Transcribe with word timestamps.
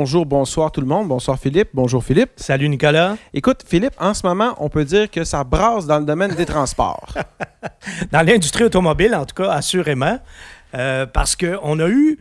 Bonjour, 0.00 0.24
bonsoir 0.24 0.72
tout 0.72 0.80
le 0.80 0.86
monde. 0.86 1.08
Bonsoir 1.08 1.38
Philippe. 1.38 1.68
Bonjour 1.74 2.02
Philippe. 2.02 2.30
Salut 2.36 2.70
Nicolas. 2.70 3.18
Écoute, 3.34 3.62
Philippe, 3.66 3.92
en 3.98 4.14
ce 4.14 4.26
moment, 4.26 4.54
on 4.56 4.70
peut 4.70 4.86
dire 4.86 5.10
que 5.10 5.24
ça 5.24 5.44
brasse 5.44 5.84
dans 5.84 5.98
le 5.98 6.06
domaine 6.06 6.34
des 6.34 6.46
transports. 6.46 7.12
dans 8.10 8.26
l'industrie 8.26 8.64
automobile, 8.64 9.14
en 9.14 9.26
tout 9.26 9.34
cas, 9.34 9.50
assurément. 9.50 10.18
Euh, 10.74 11.04
parce 11.04 11.36
qu'on 11.36 11.78
a 11.78 11.86
eu. 11.90 12.18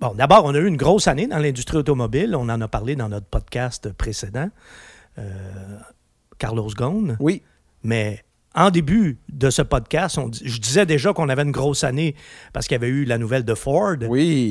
Bon, 0.00 0.14
d'abord, 0.14 0.46
on 0.46 0.54
a 0.54 0.58
eu 0.58 0.66
une 0.66 0.78
grosse 0.78 1.08
année 1.08 1.26
dans 1.26 1.36
l'industrie 1.36 1.76
automobile. 1.76 2.34
On 2.34 2.48
en 2.48 2.58
a 2.58 2.68
parlé 2.68 2.96
dans 2.96 3.10
notre 3.10 3.26
podcast 3.26 3.92
précédent. 3.92 4.48
Euh, 5.18 5.78
Carlos 6.38 6.70
Ghosn. 6.74 7.18
Oui. 7.20 7.42
Mais 7.82 8.24
en 8.54 8.70
début 8.70 9.18
de 9.32 9.48
ce 9.50 9.62
podcast, 9.62 10.18
je 10.42 10.58
disais 10.58 10.86
déjà 10.86 11.12
qu'on 11.12 11.28
avait 11.28 11.42
une 11.42 11.52
grosse 11.52 11.84
année 11.84 12.16
parce 12.52 12.66
qu'il 12.66 12.74
y 12.74 12.80
avait 12.82 12.88
eu 12.88 13.04
la 13.04 13.18
nouvelle 13.18 13.44
de 13.44 13.54
Ford 13.54 13.96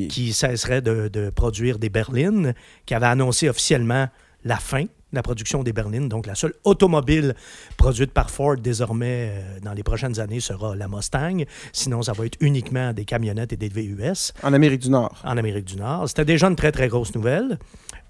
qui 0.10 0.34
cesserait 0.34 0.82
de, 0.82 1.30
produire 1.30 1.80
des 1.80 1.90
berlines, 1.90 2.54
qui 2.86 2.94
avait 2.94 3.08
annoncé 3.08 3.50
officiellement 3.50 4.08
la 4.46 4.58
fin 4.58 4.84
de 4.84 5.16
la 5.16 5.22
production 5.22 5.64
des 5.64 5.74
berlines. 5.74 6.08
Donc, 6.08 6.28
la 6.28 6.36
seule 6.36 6.54
automobile 6.64 7.36
produite 7.78 8.12
par 8.12 8.30
Ford 8.30 8.56
désormais 8.58 9.32
euh, 9.32 9.60
dans 9.64 9.74
les 9.74 9.82
prochaines 9.82 10.20
années 10.20 10.40
sera 10.40 10.76
la 10.76 10.88
Mustang. 10.88 11.44
Sinon, 11.74 12.04
ça 12.04 12.14
va 12.14 12.26
être 12.26 12.38
uniquement 12.42 12.94
des 12.94 13.06
camionnettes 13.06 13.52
et 13.54 13.58
des 13.58 13.70
VUS. 13.70 14.34
En 14.44 14.54
Amérique 14.54 14.82
du 14.82 14.92
Nord. 14.92 15.20
En 15.26 15.36
Amérique 15.36 15.66
du 15.66 15.78
Nord. 15.78 16.08
C'était 16.08 16.26
déjà 16.26 16.48
une 16.48 16.56
très, 16.56 16.72
très 16.72 16.88
grosse 16.88 17.16
nouvelle. 17.16 17.58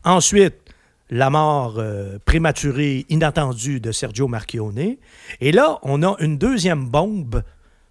Ensuite, 0.04 0.56
la 1.10 1.30
mort 1.30 1.76
euh, 1.78 2.20
prématurée, 2.26 3.06
inattendue 3.10 3.80
de 3.80 3.92
Sergio 3.92 4.28
Marchionne. 4.28 4.98
Et 5.42 5.52
là, 5.52 5.80
on 5.84 6.04
a 6.04 6.16
une 6.20 6.38
deuxième 6.38 6.88
bombe 6.88 7.44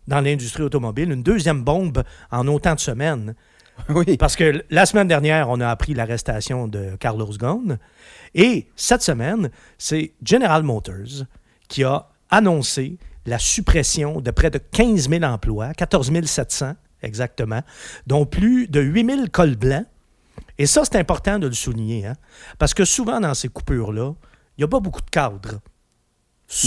dans 0.06 0.20
l'industrie 0.20 0.62
automobile, 0.62 1.12
une 1.12 1.22
deuxième 1.22 1.62
bombe 1.62 2.02
en 2.30 2.46
autant 2.46 2.74
de 2.74 2.80
semaines. 2.80 3.34
Oui. 3.90 4.16
Parce 4.16 4.34
que 4.34 4.64
la 4.70 4.86
semaine 4.86 5.06
dernière, 5.06 5.48
on 5.48 5.60
a 5.60 5.68
appris 5.68 5.94
l'arrestation 5.94 6.66
de 6.66 6.96
Carlos 6.98 7.30
Ghosn. 7.38 7.78
Et 8.34 8.66
cette 8.74 9.02
semaine, 9.02 9.50
c'est 9.78 10.14
General 10.20 10.64
Motors 10.64 11.26
qui 11.68 11.84
a 11.84 12.08
annoncé 12.28 12.98
la 13.24 13.38
suppression 13.38 14.20
de 14.20 14.32
près 14.32 14.50
de 14.50 14.58
15 14.58 15.08
000 15.08 15.22
emplois, 15.22 15.74
14 15.74 16.10
700 16.24 16.72
exactement, 17.02 17.60
dont 18.08 18.26
plus 18.26 18.66
de 18.66 18.80
8 18.80 19.06
000 19.06 19.26
cols 19.30 19.56
blancs 19.56 19.86
et 20.58 20.66
ça, 20.66 20.82
c'est 20.84 20.96
important 20.96 21.38
de 21.38 21.46
le 21.46 21.54
souligner, 21.54 22.06
hein? 22.06 22.16
parce 22.58 22.74
que 22.74 22.84
souvent 22.84 23.20
dans 23.20 23.34
ces 23.34 23.48
coupures-là, 23.48 24.12
il 24.56 24.62
n'y 24.62 24.64
a 24.64 24.68
pas 24.68 24.80
beaucoup 24.80 25.00
de 25.00 25.10
cadres. 25.10 25.60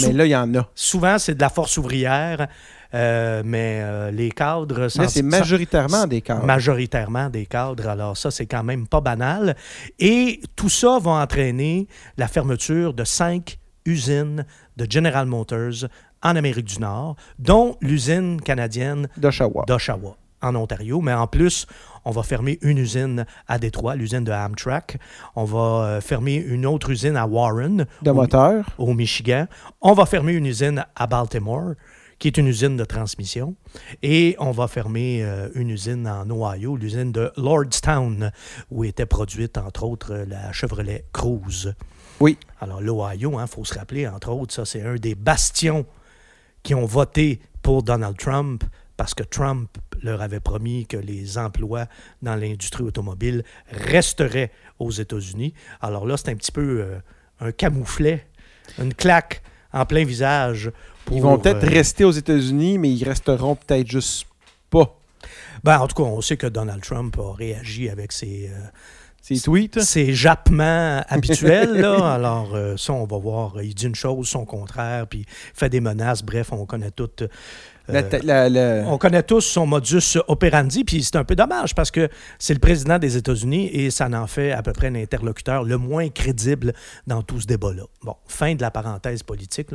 mais 0.02 0.14
là, 0.14 0.26
il 0.26 0.30
y 0.30 0.36
en 0.36 0.56
a. 0.56 0.70
Souvent, 0.74 1.20
c'est 1.20 1.36
de 1.36 1.42
la 1.42 1.50
force 1.50 1.78
ouvrière, 1.78 2.48
euh, 2.94 3.42
mais 3.46 3.82
euh, 3.84 4.12
les 4.12 4.32
cadres... 4.32 4.88
Là, 4.96 5.08
c'est 5.10 5.22
majoritairement 5.22 6.08
des 6.08 6.22
cadres. 6.22 6.46
Majoritairement 6.46 7.30
des 7.30 7.46
cadres. 7.46 7.90
Alors 7.90 8.16
ça, 8.16 8.32
c'est 8.32 8.46
quand 8.46 8.64
même 8.64 8.88
pas 8.88 9.02
banal. 9.02 9.58
Et 10.00 10.40
tout 10.56 10.70
ça 10.70 10.98
va 11.00 11.12
entraîner 11.12 11.88
la 12.18 12.30
fermeture 12.30 12.94
de 12.94 13.04
cinq 13.04 13.58
usines 13.86 14.46
de 14.78 14.88
General 14.90 15.26
Motors 15.26 15.88
en 16.24 16.36
Amérique 16.36 16.66
du 16.66 16.80
Nord, 16.80 17.16
dont 17.40 17.78
l'usine 17.82 18.40
canadienne 18.40 19.10
d'Oshawa 19.18 20.21
en 20.42 20.56
Ontario, 20.56 21.02
mais 21.02 21.14
en 21.14 21.28
plus, 21.28 21.68
on 22.06 22.12
va 22.12 22.24
fermer 22.24 22.58
une 22.62 22.78
usine 22.78 23.26
à 23.48 23.60
Détroit, 23.60 23.96
l'usine 23.96 24.24
de 24.24 24.32
Amtrak. 24.32 24.98
On 25.36 25.44
va 25.44 25.60
euh, 25.60 26.02
fermer 26.02 26.36
une 26.36 26.66
autre 26.66 26.90
usine 26.90 27.16
à 27.16 27.28
Warren. 27.28 27.86
De 28.02 28.12
moteur. 28.12 28.66
Au 28.78 28.94
Michigan. 28.94 29.48
On 29.82 29.94
va 29.94 30.06
fermer 30.06 30.34
une 30.34 30.46
usine 30.46 30.86
à 30.96 31.08
Baltimore 31.08 31.74
qui 32.22 32.28
est 32.28 32.38
une 32.38 32.48
usine 32.48 32.78
de 32.78 32.86
transmission. 32.86 33.56
Et 34.04 34.36
on 34.38 34.52
va 34.52 34.68
fermer 34.68 35.24
euh, 35.24 35.50
une 35.56 35.72
usine 35.72 36.08
en 36.08 36.30
Ohio, 36.30 36.78
l'usine 36.78 37.12
de 37.12 37.32
Lordstown, 37.36 38.32
où 38.70 38.84
était 38.84 39.08
produite, 39.08 39.58
entre 39.58 39.84
autres, 39.84 40.26
la 40.28 40.52
Chevrolet 40.52 41.06
Cruze. 41.14 41.74
Oui. 42.20 42.38
Alors, 42.60 42.80
l'Ohio, 42.80 43.32
il 43.32 43.40
hein, 43.40 43.48
faut 43.48 43.66
se 43.66 43.74
rappeler, 43.74 44.08
entre 44.08 44.30
autres, 44.30 44.54
ça, 44.54 44.66
c'est 44.66 44.84
un 44.84 44.96
des 44.96 45.16
bastions 45.16 45.88
qui 46.62 46.76
ont 46.76 46.86
voté 46.86 47.42
pour 47.64 47.82
Donald 47.82 48.16
Trump 48.18 48.64
parce 48.98 49.16
que 49.16 49.24
Trump 49.24 49.70
leur 50.04 50.22
avait 50.22 50.40
promis 50.40 50.86
que 50.86 50.98
les 50.98 51.38
emplois 51.38 51.86
dans 52.22 52.36
l'industrie 52.36 52.84
automobile 52.84 53.44
resteraient 53.70 54.52
aux 54.80 54.92
États-Unis. 54.92 55.54
Alors 55.82 56.06
là, 56.06 56.18
c'est 56.18 56.30
un 56.30 56.36
petit 56.36 56.52
peu 56.52 56.82
euh, 56.82 57.00
un 57.40 57.52
camouflet, 57.52 58.28
une 58.80 58.94
claque 58.94 59.42
en 59.74 59.86
plein 59.86 60.04
visage. 60.04 60.72
ils 61.12 61.22
vont 61.22 61.38
peut-être 61.38 61.64
euh, 61.64 61.70
rester 61.70 62.04
aux 62.04 62.12
États-Unis, 62.12 62.78
mais 62.78 62.92
ils 62.92 63.04
resteront 63.04 63.56
peut-être 63.56 63.88
juste 63.88 64.28
pas. 64.70 64.98
Ben, 65.64 65.80
en 65.80 65.88
tout 65.88 65.96
cas, 65.96 66.10
on 66.10 66.22
sait 66.22 66.38
que 66.38 66.48
Donald 66.48 66.82
Trump 66.82 67.18
a 67.20 67.34
réagi 67.34 67.90
avec 67.90 68.12
ses, 68.12 68.50
euh, 68.52 68.68
ses 69.22 69.40
tweets. 69.40 69.80
Ses 69.82 70.14
jappements 70.14 71.04
habituels. 71.08 71.80
Là. 71.80 72.14
Alors, 72.14 72.58
ça, 72.78 72.94
on 72.94 73.06
va 73.06 73.18
voir. 73.18 73.62
Il 73.62 73.76
dit 73.76 73.86
une 73.86 73.96
chose, 73.96 74.28
son 74.28 74.46
contraire, 74.46 75.08
puis 75.08 75.26
fait 75.54 75.70
des 75.70 75.80
menaces. 75.80 76.24
Bref, 76.24 76.52
on 76.52 76.66
connaît 76.66 76.92
toutes 76.92 77.24
euh, 77.94 78.84
on 78.88 78.98
connaît 78.98 79.24
tous 79.24 79.42
son 79.42 79.66
modus 79.66 80.18
operandi, 80.28 80.84
puis 80.84 81.04
c'est 81.04 81.16
un 81.16 81.24
peu 81.24 81.36
dommage 81.36 81.76
parce 81.76 81.92
que 81.92 82.10
c'est 82.40 82.54
le 82.54 82.60
président 82.60 83.00
des 83.00 83.18
États-Unis 83.18 83.70
et 83.74 83.92
ça 83.92 84.10
en 84.12 84.28
fait 84.28 84.52
à 84.52 84.62
peu 84.62 84.74
près 84.74 84.90
l'interlocuteur 84.90 85.64
le 85.64 85.78
moins 85.78 86.10
crédible 86.10 86.74
dans 87.08 87.22
tout 87.22 87.40
ce 87.40 87.48
débat-là. 87.48 87.84
Bon, 88.04 88.16
fin 88.28 88.56
de 88.56 88.62
la 88.62 88.72
parenthèse 88.72 89.24
politique, 89.24 89.70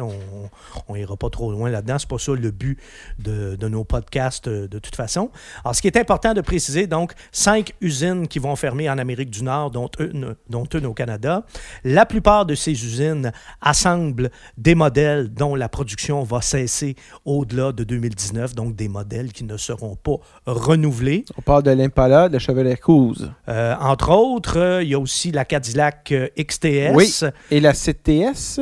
on 0.88 0.94
n'ira 0.94 1.16
pas 1.16 1.31
trop 1.31 1.50
loin 1.50 1.71
là-dedans. 1.71 1.99
C'est 1.99 2.09
pas 2.09 2.19
ça 2.19 2.32
le 2.32 2.50
but 2.50 2.78
de, 3.19 3.56
nos 3.66 3.84
podcasts 3.84 4.49
euh, 4.49 4.69
de 4.69 4.78
toute 4.78 4.97
façon. 4.97 5.31
Alors, 5.65 5.75
ce 5.75 5.82
qui 5.82 5.88
est 5.88 5.97
important 5.97 6.34
de 6.34 6.41
préciser, 6.41 6.87
donc, 6.87 7.12
cinq 7.32 7.72
usines 7.81 8.28
qui 8.28 8.38
vont 8.38 8.56
fermer 8.56 8.88
en 8.88 8.99
Amérique 8.99 9.31
du 9.31 9.43
Nord, 9.43 9.71
dont 9.71 9.91
une, 9.99 10.37
dont 10.49 10.65
une 10.65 10.87
au 10.87 10.94
Canada. 10.94 11.44
La 11.84 12.06
plupart 12.06 12.47
de 12.47 12.55
ces 12.55 12.72
usines 12.72 13.32
assemblent 13.60 14.31
des 14.56 14.75
modèles 14.75 15.32
dont 15.32 15.55
la 15.55 15.69
production 15.69 16.22
va 16.22 16.41
cesser 16.41 16.97
au-delà 17.25 17.72
de 17.72 17.84
2019, 18.09 18.55
donc 18.55 18.77
des 18.77 18.89
modèles 18.89 19.33
qui 19.33 19.44
ne 19.44 19.56
seront 19.56 19.97
pas 19.97 20.17
renouvelés. 20.47 21.25
On 21.37 21.43
parle 21.43 21.62
de 21.62 21.71
l'Impala, 21.71 22.28
de 22.28 22.34
la 22.34 22.39
Chevrolet 22.39 22.77
Cruze. 22.77 23.31
Euh, 23.49 23.75
entre 23.81 24.11
autres, 24.11 24.59
euh, 24.59 24.83
il 24.83 24.91
y 24.91 24.94
a 24.94 24.99
aussi 24.99 25.33
la 25.33 25.44
Cadillac 25.44 26.12
euh, 26.12 26.28
XTS. 26.39 26.94
Oui, 26.94 27.12
et 27.50 27.61
la 27.61 27.72
CTS. 27.72 28.61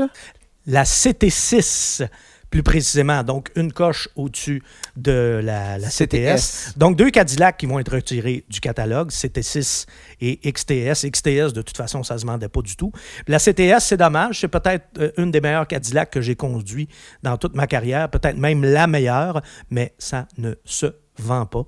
La 0.67 0.85
CT6 0.85 2.09
plus 2.55 2.63
précisément, 2.63 3.25
donc 3.25 3.51
une 3.57 3.73
coche 3.73 4.09
au-dessus 4.15 4.63
de 4.95 5.41
la, 5.43 5.77
CTS. 5.81 6.75
Donc 6.77 6.97
deux 6.97 7.11
Cadillacs 7.11 7.57
qui 7.57 7.67
vont 7.67 7.81
être 7.81 7.93
retirés 7.93 8.45
du 8.49 8.61
catalogue, 8.61 9.11
CT6 9.11 9.87
et 10.21 10.39
XTS. 10.53 11.05
XTS, 11.11 11.53
de 11.53 11.63
toute 11.63 11.77
façon, 11.77 12.05
ça 12.05 12.15
ne 12.15 12.21
se 12.21 12.27
vendait 12.27 12.49
pas 12.49 12.63
du 12.63 12.77
tout. 12.77 12.93
La 13.27 13.41
CTS, 13.41 13.81
c'est 13.81 13.97
dommage, 13.97 14.39
c'est 14.39 14.47
peut-être 14.47 14.85
euh, 15.01 15.11
une 15.17 15.33
des 15.33 15.41
meilleures 15.41 15.67
Cadillacs 15.67 16.11
que 16.11 16.21
j'ai 16.21 16.37
conduit 16.37 16.89
dans 17.25 17.37
toute 17.39 17.57
ma 17.57 17.67
carrière, 17.67 18.09
peut-être 18.09 18.37
même 18.37 18.63
la 18.63 18.87
meilleure, 18.87 19.43
mais 19.71 19.93
ça 19.99 20.29
ne 20.39 20.55
se 20.65 20.95
vend 21.19 21.47
pas. 21.47 21.67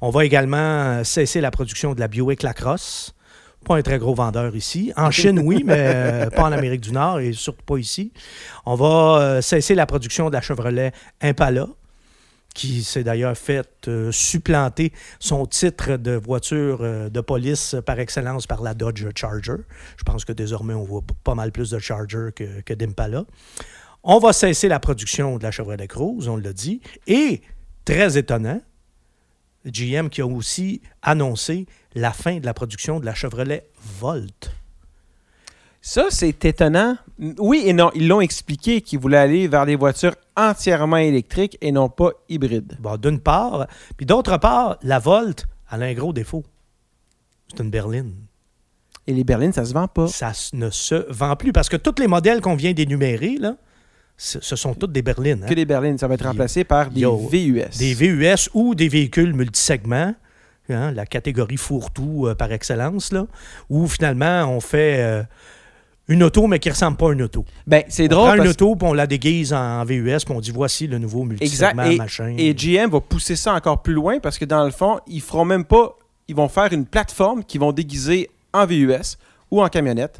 On 0.00 0.10
va 0.10 0.24
également 0.24 1.04
cesser 1.04 1.40
la 1.42 1.52
production 1.52 1.94
de 1.94 2.00
la 2.00 2.08
Buick 2.08 2.42
Lacrosse 2.42 3.13
pas 3.64 3.76
un 3.76 3.82
très 3.82 3.98
gros 3.98 4.14
vendeur 4.14 4.54
ici. 4.54 4.92
En 4.96 5.10
Chine, 5.10 5.40
oui, 5.40 5.62
mais 5.64 5.74
euh, 5.76 6.30
pas 6.30 6.44
en 6.44 6.52
Amérique 6.52 6.82
du 6.82 6.92
Nord 6.92 7.20
et 7.20 7.32
surtout 7.32 7.64
pas 7.64 7.78
ici. 7.78 8.12
On 8.66 8.74
va 8.74 9.20
euh, 9.20 9.40
cesser 9.40 9.74
la 9.74 9.86
production 9.86 10.28
de 10.28 10.34
la 10.34 10.40
Chevrolet 10.40 10.92
Impala, 11.20 11.66
qui 12.54 12.84
s'est 12.84 13.02
d'ailleurs 13.02 13.36
fait 13.36 13.66
euh, 13.88 14.12
supplanter 14.12 14.92
son 15.18 15.46
titre 15.46 15.96
de 15.96 16.12
voiture 16.12 16.78
de 17.10 17.20
police 17.20 17.74
par 17.84 17.98
excellence 17.98 18.46
par 18.46 18.62
la 18.62 18.74
Dodge 18.74 19.06
Charger. 19.16 19.62
Je 19.96 20.04
pense 20.04 20.24
que 20.24 20.32
désormais, 20.32 20.74
on 20.74 20.84
voit 20.84 21.02
pas 21.24 21.34
mal 21.34 21.50
plus 21.50 21.70
de 21.70 21.78
Charger 21.78 22.28
que, 22.36 22.60
que 22.60 22.74
d'Impala. 22.74 23.24
On 24.04 24.18
va 24.18 24.32
cesser 24.32 24.68
la 24.68 24.78
production 24.78 25.38
de 25.38 25.42
la 25.42 25.50
Chevrolet 25.50 25.88
Cruze, 25.88 26.28
on 26.28 26.36
l'a 26.36 26.52
dit. 26.52 26.82
Et, 27.06 27.40
très 27.84 28.18
étonnant, 28.18 28.60
GM 29.64 30.08
qui 30.08 30.20
a 30.20 30.26
aussi 30.26 30.80
annoncé 31.02 31.66
la 31.94 32.12
fin 32.12 32.38
de 32.38 32.46
la 32.46 32.54
production 32.54 33.00
de 33.00 33.06
la 33.06 33.14
Chevrolet 33.14 33.68
Volt. 33.98 34.52
Ça, 35.80 36.06
c'est 36.08 36.44
étonnant. 36.46 36.96
Oui 37.38 37.62
et 37.66 37.74
non. 37.74 37.90
Ils 37.94 38.08
l'ont 38.08 38.22
expliqué 38.22 38.80
qu'ils 38.80 38.98
voulaient 38.98 39.18
aller 39.18 39.48
vers 39.48 39.66
des 39.66 39.76
voitures 39.76 40.14
entièrement 40.34 40.96
électriques 40.96 41.58
et 41.60 41.72
non 41.72 41.90
pas 41.90 42.10
hybrides. 42.30 42.78
Bon, 42.80 42.96
d'une 42.96 43.20
part. 43.20 43.66
Puis 43.98 44.06
d'autre 44.06 44.38
part, 44.38 44.78
la 44.82 44.98
Volt, 44.98 45.44
a 45.68 45.76
un 45.76 45.92
gros 45.92 46.14
défaut. 46.14 46.42
C'est 47.48 47.62
une 47.62 47.70
berline. 47.70 48.14
Et 49.06 49.12
les 49.12 49.24
berlines, 49.24 49.52
ça 49.52 49.66
se 49.66 49.74
vend 49.74 49.86
pas. 49.86 50.08
Ça 50.08 50.32
ne 50.54 50.70
se 50.70 50.94
vend 51.12 51.36
plus 51.36 51.52
parce 51.52 51.68
que 51.68 51.76
tous 51.76 52.00
les 52.00 52.08
modèles 52.08 52.40
qu'on 52.40 52.56
vient 52.56 52.72
d'énumérer, 52.72 53.36
là, 53.36 53.56
ce 54.16 54.56
sont 54.56 54.74
toutes 54.74 54.92
des 54.92 55.02
berlines. 55.02 55.42
Hein. 55.42 55.48
Que 55.48 55.54
des 55.54 55.64
berlines. 55.64 55.98
Ça 55.98 56.06
va 56.06 56.14
être 56.14 56.26
remplacé 56.26 56.64
par 56.64 56.90
des 56.90 57.04
VUS. 57.04 57.78
Des 57.78 57.94
VUS 57.94 58.48
ou 58.54 58.74
des 58.74 58.88
véhicules 58.88 59.32
multisegments. 59.32 60.14
Hein, 60.70 60.92
la 60.92 61.04
catégorie 61.04 61.58
fourre-tout 61.58 62.26
euh, 62.26 62.34
par 62.34 62.50
excellence, 62.50 63.12
là, 63.12 63.26
où 63.68 63.86
finalement 63.86 64.46
on 64.46 64.60
fait 64.60 64.96
euh, 64.98 65.22
une 66.08 66.22
auto, 66.22 66.46
mais 66.46 66.58
qui 66.58 66.68
ne 66.68 66.72
ressemble 66.72 66.96
pas 66.96 67.10
à 67.10 67.12
une 67.12 67.20
auto. 67.20 67.44
Ben, 67.66 67.82
c'est 67.88 68.08
drôle. 68.08 68.30
On 68.30 68.34
prend 68.34 68.44
une 68.44 68.48
auto, 68.48 68.74
puis 68.74 68.88
on 68.88 68.94
la 68.94 69.06
déguise 69.06 69.52
en 69.52 69.84
VUS, 69.84 70.24
puis 70.24 70.34
on 70.34 70.40
dit 70.40 70.52
voici 70.52 70.86
le 70.86 70.96
nouveau 70.96 71.24
multisegment, 71.24 71.82
et, 71.82 71.96
machin. 71.96 72.34
Et 72.38 72.54
GM 72.54 72.88
va 72.90 73.00
pousser 73.00 73.36
ça 73.36 73.52
encore 73.52 73.82
plus 73.82 73.92
loin 73.92 74.20
parce 74.20 74.38
que 74.38 74.46
dans 74.46 74.64
le 74.64 74.70
fond, 74.70 75.00
ils 75.06 75.20
feront 75.20 75.44
même 75.44 75.66
pas. 75.66 75.98
Ils 76.28 76.34
vont 76.34 76.48
faire 76.48 76.72
une 76.72 76.86
plateforme 76.86 77.44
qui 77.44 77.58
vont 77.58 77.72
déguiser 77.72 78.30
en 78.54 78.64
VUS 78.64 79.18
ou 79.50 79.62
en 79.62 79.68
camionnette 79.68 80.18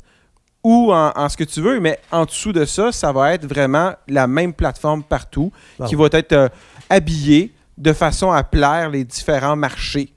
ou 0.65 0.93
en, 0.93 1.13
en 1.15 1.29
ce 1.29 1.37
que 1.37 1.45
tu 1.45 1.61
veux, 1.61 1.79
mais 1.79 2.01
en 2.11 2.25
dessous 2.25 2.53
de 2.53 2.65
ça, 2.65 2.91
ça 2.91 3.13
va 3.13 3.35
être 3.35 3.47
vraiment 3.47 3.93
la 4.09 4.27
même 4.27 4.53
plateforme 4.55 5.03
partout 5.05 5.53
Bon. 5.79 5.87
qui 5.87 5.95
va 5.95 6.07
être 6.13 6.33
euh, 6.33 6.49
habillée 6.91 7.53
de 7.77 7.93
façon 7.93 8.33
à 8.33 8.43
plaire 8.43 8.89
les 8.91 9.05
différents 9.05 9.57
marchés 9.57 10.13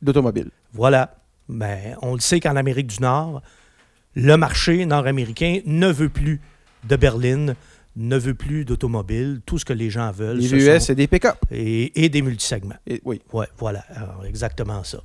d'automobile. 0.00 0.50
Voilà. 0.72 1.14
Mais 1.48 1.94
on 2.02 2.14
le 2.14 2.20
sait 2.20 2.40
qu'en 2.40 2.56
Amérique 2.56 2.86
du 2.86 3.00
Nord, 3.00 3.42
le 4.14 4.36
marché 4.36 4.86
nord-américain 4.86 5.60
ne 5.66 5.88
veut 5.88 6.08
plus 6.08 6.40
de 6.88 6.96
berline, 6.96 7.54
ne 7.96 8.16
veut 8.16 8.34
plus 8.34 8.64
d'automobile. 8.64 9.40
Tout 9.44 9.58
ce 9.58 9.64
que 9.64 9.72
les 9.72 9.90
gens 9.90 10.10
veulent, 10.12 10.38
Les 10.38 10.46
VUS, 10.46 10.78
sont- 10.78 10.80
c'est 10.86 10.94
des 10.94 11.06
pick-up. 11.08 11.36
et, 11.50 12.04
et 12.04 12.08
des 12.08 12.22
multisegments. 12.22 12.76
Et- 12.86 13.00
Oui, 13.04 13.20
Ouais, 13.32 13.46
voilà, 13.58 13.80
Alors, 13.94 14.24
exactement 14.26 14.82
ça. 14.84 15.02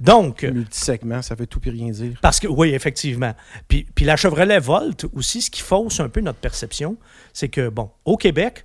Donc, 0.00 0.42
multisegment, 0.42 1.22
ça 1.22 1.34
veut 1.34 1.46
tout 1.46 1.60
puis 1.60 1.70
rien 1.70 1.90
dire. 1.90 2.18
parce 2.22 2.40
que, 2.40 2.46
oui, 2.48 2.70
effectivement. 2.70 3.34
Puis, 3.68 3.86
puis 3.94 4.04
la 4.04 4.16
Chevrolet 4.16 4.58
Volt, 4.58 5.06
aussi, 5.12 5.42
ce 5.42 5.50
qui 5.50 5.60
fausse 5.60 6.00
un 6.00 6.08
peu 6.08 6.20
notre 6.20 6.38
perception, 6.38 6.96
c'est 7.32 7.48
que, 7.48 7.68
bon, 7.68 7.90
au 8.04 8.16
Québec, 8.16 8.64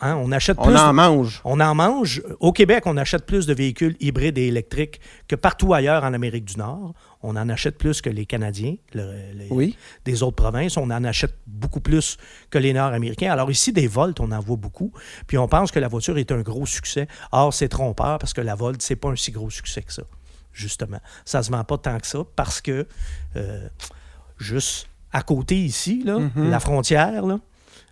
hein, 0.00 0.16
on 0.16 0.32
achète 0.32 0.56
On 0.60 0.64
plus. 0.66 0.76
en 0.76 0.88
de- 0.88 0.92
mange. 0.94 1.40
on 1.44 1.60
en 1.60 1.74
mange. 1.74 2.22
Au 2.40 2.52
Québec, 2.52 2.84
on 2.86 2.96
achète 2.96 3.26
plus 3.26 3.46
de 3.46 3.54
véhicules 3.54 3.96
hybrides 4.00 4.38
et 4.38 4.46
électriques 4.48 5.00
que 5.28 5.36
partout 5.36 5.74
ailleurs 5.74 6.04
en 6.04 6.12
Amérique 6.14 6.44
du 6.44 6.56
Nord. 6.56 6.94
On 7.22 7.36
en 7.36 7.48
achète 7.50 7.76
plus 7.76 8.00
que 8.00 8.08
les 8.08 8.24
Canadiens, 8.26 8.76
le- 8.94 9.12
les- 9.34 9.48
Oui. 9.50 9.76
des 10.06 10.22
autres 10.22 10.36
provinces. 10.36 10.76
On 10.78 10.84
en 10.90 11.04
achète 11.04 11.34
beaucoup 11.46 11.80
plus 11.80 12.16
que 12.48 12.58
les 12.58 12.72
Nord-Américains. 12.72 13.30
Alors 13.30 13.50
ici, 13.50 13.72
des 13.72 13.86
Volt, 13.88 14.20
on 14.20 14.30
en 14.32 14.40
voit 14.40 14.56
beaucoup. 14.56 14.92
Puis 15.26 15.36
on 15.36 15.46
pense 15.48 15.70
que 15.70 15.78
la 15.78 15.88
voiture 15.88 16.16
est 16.18 16.32
un 16.32 16.40
gros 16.40 16.64
succès. 16.66 17.06
Or, 17.32 17.52
c'est 17.52 17.68
trompeur 17.68 18.18
parce 18.18 18.32
que 18.32 18.40
la 18.40 18.54
Volt, 18.54 18.80
c'est 18.80 18.96
pas 18.96 19.10
un 19.10 19.16
si 19.16 19.32
gros 19.32 19.50
succès 19.50 19.82
que 19.82 19.92
ça, 19.92 20.02
justement. 20.52 21.00
Ça 21.26 21.42
se 21.42 21.50
vend 21.50 21.62
pas 21.64 21.76
tant 21.76 21.98
que 21.98 22.06
ça 22.06 22.20
parce 22.36 22.60
que, 22.62 22.86
euh, 23.36 23.68
juste 24.38 24.88
à 25.12 25.22
côté 25.22 25.56
ici, 25.58 26.02
là, 26.04 26.18
Mhm. 26.18 26.50
la 26.50 26.60
frontière, 26.60 27.26
là, 27.26 27.38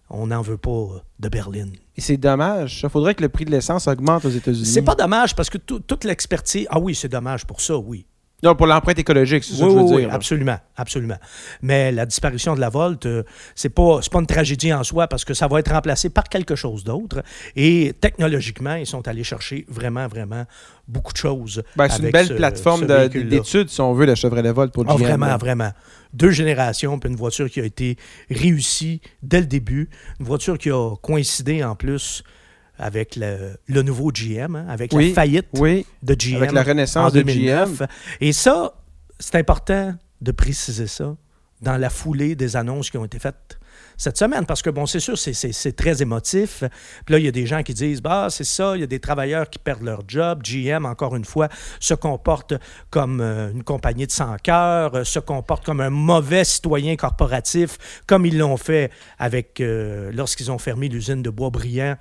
on 0.09 0.29
n'en 0.29 0.41
veut 0.41 0.57
pas 0.57 1.03
de 1.21 1.29
Berlin. 1.29 1.67
Et 1.99 2.01
c'est 2.01 2.17
dommage. 2.17 2.81
Il 2.85 2.89
faudrait 2.89 3.15
que 3.17 3.23
le 3.23 3.29
prix 3.29 3.45
de 3.45 3.51
l'essence 3.51 3.89
augmente 3.89 4.25
aux 4.25 4.31
États-Unis. 4.31 4.65
C'est 4.67 4.83
pas 4.83 4.95
dommage 4.95 5.35
parce 5.35 5.51
que 5.51 5.59
tout- 5.59 5.81
toute 5.81 6.05
l'expertise. 6.05 6.65
Ah 6.71 6.79
oui, 6.79 6.95
c'est 6.95 7.09
dommage 7.09 7.45
pour 7.45 7.61
ça, 7.61 7.77
oui. 7.77 8.07
Non, 8.41 8.55
pour 8.55 8.69
l'empreinte 8.69 8.97
écologique, 9.01 9.43
c'est 9.43 9.55
ça 9.55 9.65
Oui, 9.67 9.75
que 9.75 9.81
je 9.81 9.85
veux 9.85 9.95
oui, 9.97 10.03
dire. 10.03 10.15
absolument, 10.15 10.59
absolument. 10.77 11.17
Mais 11.61 11.91
la 11.91 12.07
disparition 12.07 12.55
de 12.55 12.61
la 12.61 12.69
Volt, 12.69 13.05
euh, 13.05 13.25
c'est 13.57 13.69
pas, 13.69 13.99
pas 14.13 14.21
une 14.21 14.27
tragédie 14.29 14.73
en 14.73 14.85
soi 14.85 15.09
parce 15.09 15.25
que 15.25 15.35
ça 15.35 15.49
va 15.49 15.59
être 15.59 15.73
remplacé 15.73 16.09
par 16.09 16.23
quelque 16.29 16.55
chose 16.55 16.85
d'autre. 16.85 17.25
Et 17.57 17.93
technologiquement, 18.01 18.77
ils 18.77 18.87
sont 18.87 19.09
allés 19.09 19.25
chercher 19.25 19.67
vraiment, 19.69 20.07
vraiment 20.07 20.45
beaucoup 20.87 21.13
de 21.13 21.19
choses. 21.19 21.65
Ben, 21.75 21.89
c'est 21.89 22.01
une 22.05 22.11
belle 22.13 22.29
ce- 22.29 22.35
plateforme 22.35 22.87
d'études, 22.87 23.71
si 23.71 23.81
on 23.81 23.93
veut, 23.93 24.07
la 24.07 24.15
Chevrolet 24.15 24.53
Volt 24.53 24.73
pour 24.73 24.85
Ah, 24.87 24.95
GM. 24.95 25.03
vraiment, 25.03 25.37
vraiment. 25.37 25.73
Deux 26.13 26.31
générations, 26.31 26.99
puis 26.99 27.11
une 27.11 27.17
voiture 27.17 27.51
qui 27.51 27.61
a 27.61 27.65
été 27.65 27.97
réussie 28.31 29.01
dès 29.23 29.41
le 29.41 29.47
début. 29.47 29.89
Une 30.21 30.27
voiture 30.27 30.57
qui 30.59 30.71
a 30.71 30.95
coïncidé 31.03 31.63
en 31.63 31.75
plus 31.77 32.23
avec 32.79 33.17
le, 33.17 33.57
le 33.67 33.83
nouveau 33.83 34.11
GM, 34.13 34.55
hein, 34.57 34.67
avec 34.69 34.93
Oui, 34.93 35.09
la 35.09 35.15
faillite 35.15 35.47
Oui, 35.55 35.85
de 36.03 36.15
GM 36.15 36.37
avec 36.37 36.53
la 36.53 36.61
en 36.61 36.65
renaissance 36.65 37.13
de 37.13 37.23
2009. 37.23 37.79
GM. 37.79 37.87
Et 38.21 38.33
ça, 38.33 38.75
c'est 39.19 39.35
important 39.35 39.95
de 40.21 40.33
préciser 40.33 40.87
ça 40.87 41.17
dans 41.61 41.77
la 41.77 41.91
foulée 41.91 42.37
des 42.37 42.57
annonces 42.57 42.91
qui 42.91 42.97
ont 42.99 43.05
été 43.05 43.19
faites 43.19 43.58
cette 43.99 44.17
semaine. 44.17 44.47
Parce 44.47 44.63
que, 44.63 44.71
bon, 44.71 44.87
c'est 44.87 45.01
sûr, 45.01 45.19
c'est- 45.19 45.77
très 45.77 46.01
émotif. 46.01 46.65
Puis 47.05 47.13
là, 47.13 47.19
il 47.19 47.25
y 47.27 47.29
a 47.29 47.33
des 47.33 47.45
gens 47.45 47.63
qui 47.63 47.75
disent, 47.75 48.01
bah, 48.01 48.29
c'est 48.31 48.45
ça, 48.45 48.73
il 48.77 48.81
y 48.81 48.83
a 48.83 48.87
des 48.87 49.01
travailleurs 49.01 49.51
qui 49.51 49.59
perdent 49.59 49.83
leur 49.83 50.03
job. 50.09 50.41
GM, 50.43 50.87
encore 50.87 51.15
une 51.15 51.25
fois, 51.27 51.49
se 51.81 51.93
comporte 51.95 52.55
comme 52.89 53.21
euh, 53.21 53.51
une 53.53 53.65
compagnie 53.65 54.07
de 54.07 54.13
sans 54.13 54.37
cœur, 54.43 54.95
euh, 54.95 55.05
se 55.05 55.19
comporte 55.19 55.65
comme 55.67 55.81
un 55.81 55.91
mauvais 55.91 56.45
citoyen 56.45 56.97
corporatif, 56.97 57.77
comme 58.07 58.25
ils 58.25 58.39
l'ont 58.39 58.57
fait 58.57 58.91
avec 59.19 59.61
euh, 59.61 60.11
lorsqu'ils 60.15 60.51
ont 60.51 60.59
fermé 60.59 60.89
l'usine 60.89 61.23
de 61.23 61.31
Boisbriand. 61.31 61.97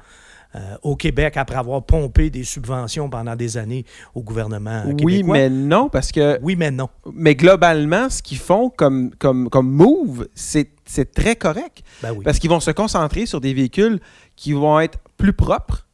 Euh, 0.56 0.78
au 0.82 0.96
Québec, 0.96 1.36
après 1.38 1.58
avoir 1.58 1.84
pompé 1.84 2.30
des 2.30 2.44
subventions 2.44 3.10
pendant 3.10 3.36
des 3.36 3.58
années 3.58 3.86
au 4.16 4.22
gouvernement 4.24 4.84
Oui, 4.86 4.96
québécois. 4.96 5.34
mais 5.38 5.50
non, 5.50 5.90
parce 5.90 6.12
que. 6.12 6.40
Oui, 6.42 6.56
mais 6.56 6.72
non. 6.72 6.90
Mais 7.14 7.36
globalement, 7.36 8.10
ce 8.10 8.22
qu'ils 8.22 8.38
font 8.38 8.70
comme, 8.70 9.12
comme, 9.20 9.50
comme 9.50 9.70
move, 9.70 10.28
c'est 10.34 10.72
c'est 10.86 11.12
très 11.12 11.36
correct. 11.36 11.84
Ben 12.02 12.14
oui. 12.14 12.24
Parce 12.24 12.40
qu'ils 12.40 12.50
vont 12.50 12.62
se 12.62 12.72
concentrer 12.72 13.26
sur 13.26 13.42
des 13.42 13.54
véhicules 13.54 14.00
qui 14.38 14.54
vont 14.54 14.80
être 14.80 15.00
plus 15.18 15.34
propres 15.34 15.86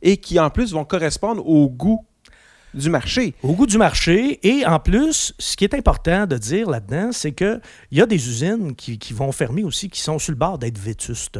et 0.00 0.16
qui, 0.16 0.40
en 0.40 0.48
plus, 0.48 0.72
vont 0.72 0.86
correspondre 0.86 1.46
au 1.46 1.68
goût 1.68 2.06
du 2.72 2.88
marché. 2.88 3.34
Au 3.42 3.52
goût 3.52 3.66
du 3.66 3.76
marché. 3.78 4.38
Et 4.46 4.64
en 4.64 4.78
plus, 4.78 5.34
ce 5.38 5.56
qui 5.56 5.64
est 5.64 5.74
important 5.74 6.26
de 6.26 6.38
dire 6.38 6.70
là-dedans, 6.70 7.10
c'est 7.12 7.32
qu'il 7.32 7.60
y 7.92 8.00
a 8.00 8.06
des 8.06 8.28
usines 8.28 8.74
qui, 8.74 8.98
qui 8.98 9.12
vont 9.12 9.32
fermer 9.32 9.64
aussi, 9.64 9.90
qui 9.90 10.00
sont 10.00 10.18
sur 10.18 10.32
le 10.32 10.38
bord 10.38 10.58
d'être 10.58 10.78
vétustes. 10.78 11.38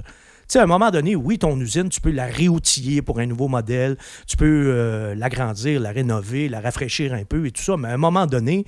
Tu 0.51 0.55
sais, 0.55 0.59
à 0.59 0.65
un 0.65 0.67
moment 0.67 0.91
donné, 0.91 1.15
oui, 1.15 1.39
ton 1.39 1.61
usine, 1.61 1.91
tu 1.91 2.01
peux 2.01 2.11
la 2.11 2.27
réoutiller 2.27 3.03
pour 3.03 3.21
un 3.21 3.27
nouveau 3.27 3.47
modèle, 3.47 3.97
tu 4.27 4.37
peux 4.37 4.65
euh, 4.67 5.15
l'agrandir, 5.15 5.79
la 5.79 5.93
rénover, 5.93 6.49
la 6.49 6.61
rafraîchir 6.61 7.15
un 7.15 7.23
peu 7.23 7.47
et 7.47 7.53
tout 7.53 7.63
ça, 7.63 7.77
mais 7.77 7.87
à 7.87 7.93
un 7.93 7.99
moment 7.99 8.27
donné, 8.27 8.65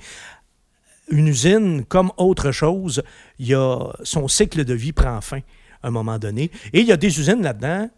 une 1.09 1.27
usine, 1.27 1.83
comme 1.83 2.13
autre 2.15 2.53
chose, 2.53 3.03
y 3.37 3.53
a, 3.53 3.91
son 4.03 4.29
cycle 4.29 4.63
de 4.63 4.73
vie 4.73 4.93
prend 4.93 5.19
fin 5.19 5.39
à 5.81 5.89
un 5.89 5.91
moment 5.91 6.19
donné. 6.19 6.51
Et 6.71 6.79
il 6.79 6.87
y 6.87 6.93
a 6.93 6.95
des 6.95 7.19
usines 7.19 7.41
là-dedans, 7.41 7.89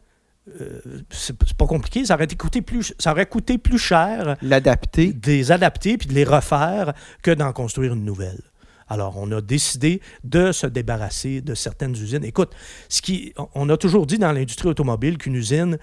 euh, 0.59 0.79
c'est 1.11 1.37
pas 1.53 1.67
compliqué, 1.67 2.05
ça 2.05 2.15
aurait, 2.15 2.25
coûté 2.25 2.63
plus, 2.63 2.91
ça 2.97 3.11
aurait 3.11 3.27
coûté 3.27 3.59
plus 3.59 3.77
cher 3.77 4.35
L'adapter. 4.41 5.13
de 5.13 5.27
les 5.27 5.51
adapter 5.51 5.99
puis 5.99 6.07
de 6.07 6.13
les 6.15 6.23
refaire 6.23 6.95
que 7.21 7.29
d'en 7.29 7.53
construire 7.53 7.93
une 7.93 8.03
nouvelle. 8.03 8.41
Alors, 8.87 9.17
on 9.17 9.31
a 9.31 9.41
décidé 9.41 10.01
de 10.23 10.51
se 10.51 10.67
débarrasser 10.67 11.41
de 11.41 11.55
certaines 11.55 11.93
usines. 11.93 12.23
Écoute, 12.23 12.53
ce 12.87 13.01
qui, 13.01 13.33
on 13.55 13.69
a 13.69 13.77
toujours 13.77 14.05
dit 14.05 14.19
dans 14.19 14.31
l'industrie 14.31 14.67
automobile 14.67 15.17
qu'une 15.17 15.35
usine, 15.35 15.79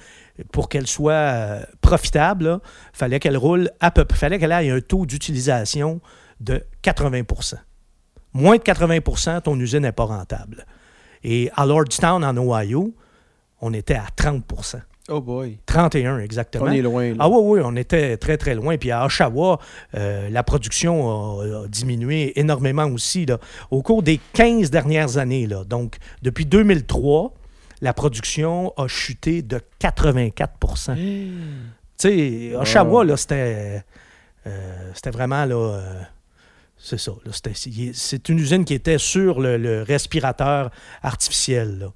pour 0.52 0.69
qu'elle 0.69 0.87
soit 0.87 1.12
euh, 1.12 1.64
profitable, 1.81 2.60
fallait 2.93 3.19
qu'elle 3.19 3.37
roule 3.37 3.70
à 3.81 3.90
peu 3.90 4.04
près, 4.04 4.19
fallait 4.19 4.38
qu'elle 4.38 4.52
ait 4.52 4.70
un 4.70 4.81
taux 4.81 5.04
d'utilisation 5.04 6.00
de 6.40 6.62
80% 6.84 7.56
Moins 8.35 8.56
de 8.56 8.62
80% 8.62 9.42
ton 9.42 9.59
usine 9.59 9.80
n'est 9.80 9.92
pas 9.92 10.04
rentable. 10.04 10.64
Et 11.25 11.50
à 11.54 11.66
Lordstown, 11.66 12.25
en 12.25 12.37
Ohio, 12.37 12.94
on 13.61 13.73
était 13.75 13.94
à 13.94 14.06
30 14.16 14.44
Oh 15.09 15.21
boy. 15.21 15.59
31 15.66 16.18
exactement. 16.21 16.66
On 16.66 16.71
est 16.73 16.80
loin. 16.82 17.09
là. 17.11 17.16
Ah 17.18 17.28
oui, 17.28 17.38
oui, 17.42 17.61
on 17.64 17.75
était 17.76 18.16
très, 18.16 18.37
très 18.37 18.54
loin. 18.54 18.76
Puis 18.78 18.90
à 18.92 19.04
Oshawa, 19.04 19.59
euh, 19.97 20.28
la 20.30 20.42
production 20.44 21.40
a, 21.40 21.64
a 21.64 21.68
diminué 21.68 22.38
énormément 22.38 22.87
aussi 22.87 23.26
là, 23.26 23.38
au 23.71 23.82
cours 23.82 24.02
des 24.02 24.21
15 24.32 24.71
dernières 24.71 25.18
années. 25.18 25.47
Là. 25.47 25.64
Donc, 25.64 25.97
depuis 26.23 26.47
2003, 26.47 27.35
la 27.80 27.92
production 27.92 28.73
a 28.76 28.87
chuté 28.87 29.42
de 29.42 29.61
84% 29.80 30.94
Tu 31.99 32.09
sais, 32.09 32.56
Oshawa, 32.56 33.04
là, 33.04 33.16
c'était, 33.16 33.82
euh, 34.47 34.90
c'était 34.94 35.11
vraiment, 35.11 35.44
là, 35.44 35.54
euh, 35.56 36.02
c'est 36.84 36.98
ça. 36.98 37.12
c'est 37.94 38.28
une 38.28 38.38
usine 38.40 38.64
qui 38.64 38.74
était 38.74 38.98
sur 38.98 39.40
le, 39.40 39.84
respirateur 39.84 40.70
artificiel. 41.02 41.88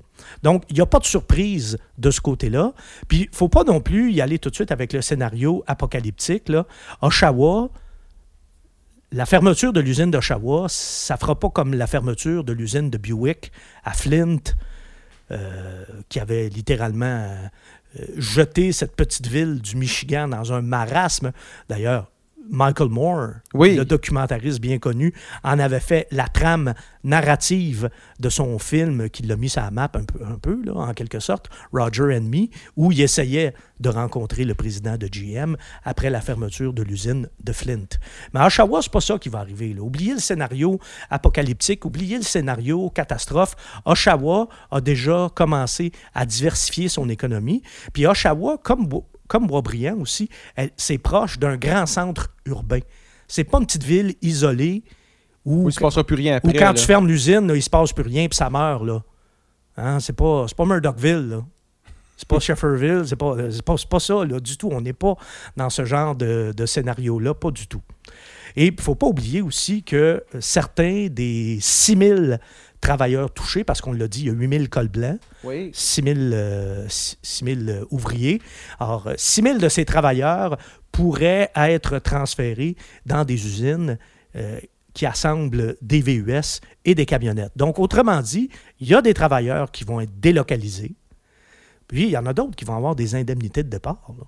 Donc, 0.45 0.63
il 0.71 0.77
n'y 0.77 0.81
a 0.81 0.87
pas 0.87 1.01
de 1.01 1.05
surprise 1.05 1.77
de 1.99 2.11
ce 2.13 2.21
côté-là. 2.21 2.73
Puis, 3.09 3.23
il 3.23 3.31
ne 3.31 3.37
faut 3.37 3.49
pas 3.49 3.65
non 3.65 3.81
plus 3.81 4.13
y 4.13 4.21
aller 4.21 4.39
tout 4.39 4.49
de 4.49 4.55
suite 4.55 4.71
avec 4.71 4.93
le 4.93 5.03
scénario 5.03 5.65
apocalyptique. 5.67 6.53
Oshawa, 7.03 7.71
la 9.11 9.27
fermeture 9.27 9.73
de 9.73 9.81
l'usine 9.81 10.13
d'Oshawa, 10.13 10.67
ça 10.69 11.15
ne 11.15 11.19
fera 11.19 11.35
pas 11.35 11.51
comme 11.51 11.75
la 11.75 11.89
fermeture 11.89 12.45
de 12.45 12.53
l'usine 12.53 12.89
de 12.89 12.97
Buick 12.97 13.51
à 13.83 13.93
Flint, 13.93 14.39
euh, 15.33 15.85
qui 16.09 16.21
avait 16.21 16.49
littéralement 16.49 17.07
euh, 17.27 17.49
jeté 18.19 18.71
cette 18.71 18.95
petite 18.95 19.27
ville 19.27 19.61
du 19.61 19.75
Michigan 19.75 20.29
dans 20.29 20.53
un 20.53 20.63
marasme. 20.63 21.33
D'ailleurs, 21.69 22.09
Michael 22.51 22.89
Moore, 22.89 23.29
Oui. 23.55 23.75
le 23.77 23.85
documentariste 23.85 24.61
bien 24.61 24.79
connu, 24.79 25.13
en 25.45 25.59
avait 25.59 25.81
fait 25.81 26.07
la 26.11 26.29
trame 26.29 26.75
narrative 27.05 27.89
de 28.21 28.29
son 28.29 28.59
film 28.59 29.09
qui 29.11 29.23
l'a 29.23 29.37
mis 29.37 29.49
sur 29.49 29.63
la 29.63 29.71
map 29.71 29.91
un 29.95 30.05
peu, 30.05 30.25
un 30.25 30.39
peu 30.39 30.61
là, 30.65 30.75
en 30.75 30.93
quelque 30.95 31.21
sorte, 31.21 31.49
Roger 31.73 32.17
and 32.17 32.23
Me, 32.23 32.49
où 32.77 32.93
il 32.93 33.01
essayait 33.01 33.55
de 33.81 33.89
rencontrer 33.89 34.45
le 34.45 34.55
président 34.55 34.97
de 34.97 35.07
GM 35.07 35.57
après 35.85 36.11
la 36.11 36.21
fermeture 36.21 36.73
de 36.73 36.83
l'usine 36.83 37.29
de 37.43 37.53
Flint. 37.53 37.87
Mais 38.33 38.41
à 38.41 38.47
Oshawa, 38.47 38.81
c'est 38.83 38.93
pas 38.93 39.01
ça 39.01 39.19
qui 39.19 39.29
va 39.29 39.41
arriver. 39.41 39.75
Là. 39.75 39.83
Oubliez 39.83 40.15
le 40.15 40.19
scénario 40.21 40.79
apocalyptique, 41.11 41.85
oubliez 41.85 42.17
le 42.17 42.23
scénario 42.23 42.91
catastrophe. 42.91 43.55
Oshawa 43.85 44.49
a 44.71 44.81
déjà 44.81 45.29
commencé 45.35 45.93
à 46.15 46.25
diversifier 46.27 46.89
son 46.89 47.09
économie. 47.09 47.63
Puis 47.93 48.07
Oshawa, 48.07 48.59
comme, 48.63 48.89
comme 49.29 49.47
Boisbriand 49.47 49.99
aussi, 49.99 50.29
c'est 50.77 50.99
proche 50.99 51.39
d'un 51.39 51.57
grand 51.57 51.87
centre 51.87 52.29
urbain. 52.45 52.81
C'est 53.29 53.45
pas 53.45 53.59
une 53.59 53.67
petite 53.67 53.85
ville 53.85 54.15
isolée 54.23 54.85
où, 55.45 55.65
Où 55.65 55.69
il 55.69 55.73
se 55.73 55.81
passera 55.81 56.05
plus 56.05 56.17
rien 56.17 56.35
où 56.35 56.37
après. 56.39 56.53
quand 56.55 56.67
là. 56.67 56.75
tu 56.75 56.85
fermes 56.85 57.07
l'usine, 57.07 57.51
il 57.55 57.63
se 57.63 57.71
passe 57.71 57.93
plus 57.93 58.05
rien 58.05 58.29
puis 58.29 58.37
ça 58.37 58.51
meurt. 58.51 58.85
Là. 58.85 59.03
Hein, 59.77 60.01
c'est 60.01 60.15
pas, 60.15 60.47
c'est 60.49 60.57
pas 60.57 60.65
Murdochville. 60.65 61.29
Là. 61.29 61.45
C'est 62.17 62.29
pas 62.29 62.39
Shefferville, 62.41 63.03
c'est 63.07 63.17
pas, 63.17 63.37
pas, 63.65 63.77
pas, 63.89 64.01
ça 64.01 64.25
là, 64.25 64.41
du 64.41 64.57
tout. 64.57 64.71
On 64.73 64.81
n'est 64.81 64.93
pas 64.93 65.15
dans 65.57 65.71
ce 65.71 65.85
genre 65.85 66.15
de, 66.15 66.53
de 66.57 66.67
scénario-là, 66.67 67.35
pas 67.35 67.51
du 67.51 67.67
tout. 67.67 67.83
Et 68.57 68.69
il 68.69 68.75
ne 68.75 68.81
faut 68.81 68.95
pas 68.95 69.07
oublier 69.07 69.43
aussi 69.43 69.83
que 69.83 70.25
certains 70.41 71.09
des 71.11 71.59
6000 71.61 72.41
travailleurs 72.87 73.33
touchés, 73.33 73.65
parce 73.65 73.81
qu'on 73.81 73.93
l'a 73.93 74.07
dit, 74.09 74.21
il 74.21 74.27
y 74.27 74.31
a 74.31 74.33
8000 74.33 74.69
cols 74.69 74.89
blancs, 74.89 75.19
Oui. 75.45 75.71
6000 75.73 76.31
euh, 76.35 76.87
6000 76.89 77.69
euh, 77.69 77.85
ouvriers. 77.91 78.41
Alors, 78.79 79.09
euh, 79.09 79.15
6000 79.17 79.59
de 79.59 79.69
ces 79.69 79.85
travailleurs 79.85 80.57
pourraient 80.93 81.51
être 81.57 81.99
transférés 81.99 82.77
dans 83.05 83.25
des 83.25 83.35
usines 83.35 83.99
euh, 84.37 84.59
qui 84.95 85.05
assemblent 85.05 85.77
des 85.83 86.01
VUS 86.01 86.61
et 86.85 86.95
des 86.95 87.05
camionnettes. 87.07 87.53
Donc, 87.57 87.79
autrement 87.79 88.21
dit, 88.23 88.49
il 88.81 88.89
y 88.89 88.95
a 88.95 89.03
des 89.03 89.13
travailleurs 89.15 89.71
qui 89.71 89.85
vont 89.85 90.01
être 90.01 90.19
délocalisés. 90.21 90.95
Puis, 91.89 92.05
il 92.05 92.11
y 92.11 92.17
en 92.17 92.27
a 92.27 92.33
d'autres 92.33 92.57
qui 92.57 92.65
vont 92.65 92.77
avoir 92.77 92.97
des 92.97 93.15
indemnités 93.15 93.63
de 93.63 93.69
départ. 93.69 94.03
là. 94.19 94.25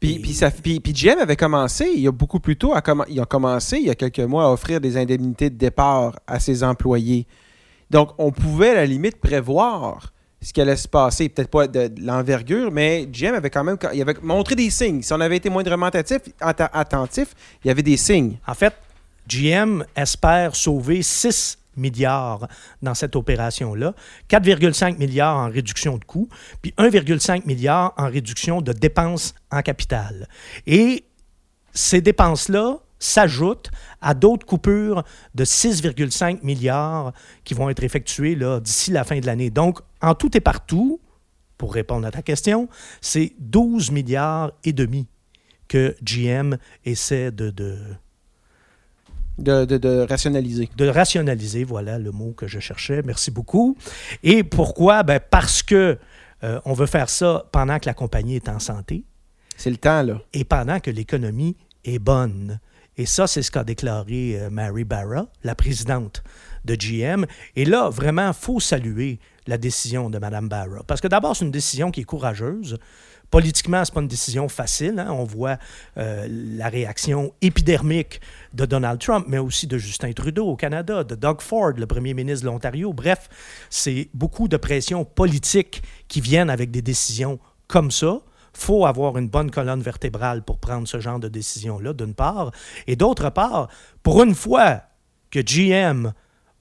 Puis, 0.00 0.14
Et- 0.16 0.18
puis, 0.20 0.34
ça, 0.34 0.50
puis, 0.50 0.80
puis 0.80 0.92
GM 0.92 1.18
avait 1.20 1.36
commencé, 1.36 1.90
il 1.94 2.00
y 2.02 2.08
a 2.08 2.12
beaucoup 2.12 2.40
plus 2.40 2.56
tôt, 2.56 2.74
à 2.74 2.80
commen- 2.80 3.06
ils 3.08 3.20
ont 3.20 3.24
commencé 3.24 3.78
il 3.78 3.86
y 3.86 3.90
a 3.90 3.94
quelques 3.94 4.18
mois 4.20 4.44
à 4.46 4.50
offrir 4.50 4.80
des 4.80 4.96
indemnités 4.96 5.50
de 5.50 5.56
départ 5.56 6.18
à 6.26 6.38
ses 6.40 6.62
employés. 6.64 7.26
Donc, 7.90 8.10
on 8.18 8.30
pouvait 8.30 8.70
à 8.70 8.74
la 8.74 8.86
limite 8.86 9.16
prévoir 9.20 10.12
ce 10.40 10.52
qui 10.52 10.60
allait 10.60 10.76
se 10.76 10.86
passer, 10.86 11.28
peut-être 11.28 11.50
pas 11.50 11.66
de, 11.66 11.90
l'envergure, 12.00 12.70
mais 12.70 13.06
GM 13.06 13.34
avait 13.34 13.50
quand 13.50 13.64
même 13.64 13.78
montré 14.22 14.54
des 14.54 14.70
signes. 14.70 15.02
Si 15.02 15.12
on 15.12 15.20
avait 15.20 15.36
été 15.36 15.50
moindrement 15.50 15.86
attentif, 15.86 16.20
attentif 16.40 17.34
il 17.64 17.68
y 17.68 17.70
avait 17.70 17.82
des 17.82 17.96
signes. 17.96 18.38
En 18.46 18.54
fait, 18.54 18.74
GM 19.26 19.84
espère 19.96 20.54
sauver 20.54 21.02
6 21.02 21.58
milliards 21.76 22.48
dans 22.82 22.94
cette 22.94 23.16
opération-là, 23.16 23.94
4,5 24.28 24.98
milliards 24.98 25.36
en 25.36 25.48
réduction 25.48 25.96
de 25.96 26.04
coûts, 26.04 26.28
puis 26.62 26.74
1,5 26.78 27.46
milliard 27.46 27.94
en 27.96 28.08
réduction 28.08 28.60
de 28.60 28.72
dépenses 28.72 29.34
en 29.50 29.62
capital. 29.62 30.28
Et 30.66 31.04
ces 31.72 32.00
dépenses-là 32.00 32.78
s'ajoutent 32.98 33.70
à 34.00 34.14
d'autres 34.14 34.46
coupures 34.46 35.02
de 35.34 35.44
6,5 35.44 36.40
milliards 36.42 37.12
qui 37.44 37.54
vont 37.54 37.68
être 37.70 37.82
effectuées 37.84 38.34
là, 38.34 38.60
d'ici 38.60 38.90
la 38.90 39.04
fin 39.04 39.18
de 39.20 39.26
l'année. 39.26 39.50
Donc, 39.50 39.80
en 40.02 40.14
tout 40.14 40.36
et 40.36 40.40
partout, 40.40 41.00
pour 41.56 41.74
répondre 41.74 42.06
à 42.06 42.10
ta 42.10 42.22
question, 42.22 42.68
c'est 43.00 43.32
12 43.38 43.90
milliards 43.90 44.52
et 44.64 44.72
demi 44.72 45.06
que 45.68 45.94
GM 46.02 46.56
essaie 46.84 47.30
de, 47.30 47.50
de, 47.50 47.76
De, 49.38 49.64
de- 49.64 49.76
de 49.78 50.06
rationaliser. 50.08 50.68
de 50.76 50.88
rationaliser, 50.88 51.62
voilà 51.64 51.98
le 51.98 52.10
mot 52.10 52.32
que 52.32 52.46
je 52.48 52.58
cherchais. 52.58 53.02
Merci 53.04 53.30
beaucoup. 53.30 53.76
Et 54.24 54.42
pourquoi? 54.42 55.02
Ben 55.04 55.20
parce 55.20 55.62
que 55.62 55.98
euh, 56.42 56.60
on 56.64 56.72
veut 56.72 56.86
faire 56.86 57.08
ça 57.08 57.46
pendant 57.52 57.78
que 57.78 57.86
la 57.86 57.94
compagnie 57.94 58.36
est 58.36 58.48
en 58.48 58.58
santé 58.58 59.04
C'est 59.56 59.70
le 59.70 59.76
temps, 59.76 60.02
là. 60.02 60.20
et 60.32 60.44
pendant 60.44 60.80
que 60.80 60.90
l'économie 60.90 61.56
est 61.84 61.98
bonne. 61.98 62.58
Et 62.98 63.06
ça, 63.06 63.28
c'est 63.28 63.42
ce 63.42 63.50
qu'a 63.52 63.62
déclaré 63.62 64.36
euh, 64.38 64.50
Mary 64.50 64.82
Barra, 64.84 65.28
la 65.44 65.54
présidente 65.54 66.22
de 66.64 66.74
GM. 66.74 67.24
Et 67.54 67.64
là, 67.64 67.88
vraiment, 67.88 68.32
faut 68.32 68.58
saluer 68.58 69.20
la 69.46 69.56
décision 69.56 70.10
de 70.10 70.18
Mme 70.18 70.48
Barra. 70.48 70.82
Parce 70.84 71.00
que 71.00 71.06
d'abord, 71.06 71.36
c'est 71.36 71.44
une 71.44 71.52
décision 71.52 71.92
qui 71.92 72.00
est 72.00 72.04
courageuse. 72.04 72.76
Politiquement, 73.30 73.84
ce 73.84 73.90
n'est 73.90 73.94
pas 73.94 74.00
une 74.00 74.08
décision 74.08 74.48
facile. 74.48 74.98
hein. 74.98 75.10
On 75.10 75.22
voit 75.22 75.58
euh, 75.96 76.26
la 76.28 76.68
réaction 76.68 77.32
épidermique 77.40 78.20
de 78.52 78.66
Donald 78.66 78.98
Trump, 79.00 79.26
mais 79.28 79.38
aussi 79.38 79.68
de 79.68 79.78
Justin 79.78 80.12
Trudeau 80.12 80.46
au 80.46 80.56
Canada, 80.56 81.04
de 81.04 81.14
Doug 81.14 81.40
Ford, 81.40 81.74
le 81.76 81.86
premier 81.86 82.14
ministre 82.14 82.46
de 82.46 82.50
l'Ontario. 82.50 82.92
Bref, 82.92 83.28
c'est 83.70 84.08
beaucoup 84.12 84.48
de 84.48 84.56
pressions 84.56 85.04
politiques 85.04 85.82
qui 86.08 86.20
viennent 86.20 86.50
avec 86.50 86.72
des 86.72 86.82
décisions 86.82 87.38
comme 87.68 87.90
ça 87.90 88.22
faut 88.52 88.86
avoir 88.86 89.16
une 89.18 89.28
bonne 89.28 89.50
colonne 89.50 89.80
vertébrale 89.82 90.42
pour 90.42 90.58
prendre 90.58 90.86
ce 90.88 91.00
genre 91.00 91.18
de 91.20 91.28
décision-là, 91.28 91.92
d'une 91.92 92.14
part. 92.14 92.50
Et 92.86 92.96
d'autre 92.96 93.30
part, 93.30 93.68
pour 94.02 94.22
une 94.22 94.34
fois 94.34 94.82
que 95.30 95.40
GM 95.40 96.12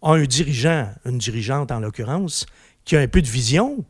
a 0.01 0.11
un 0.11 0.23
dirigeant, 0.25 0.89
une 1.05 1.17
dirigeante 1.17 1.71
en 1.71 1.79
l'occurrence, 1.79 2.45
qui 2.85 2.95
a 2.95 2.99
un 2.99 3.07
peu 3.07 3.21
de 3.21 3.27
vision, 3.27 3.83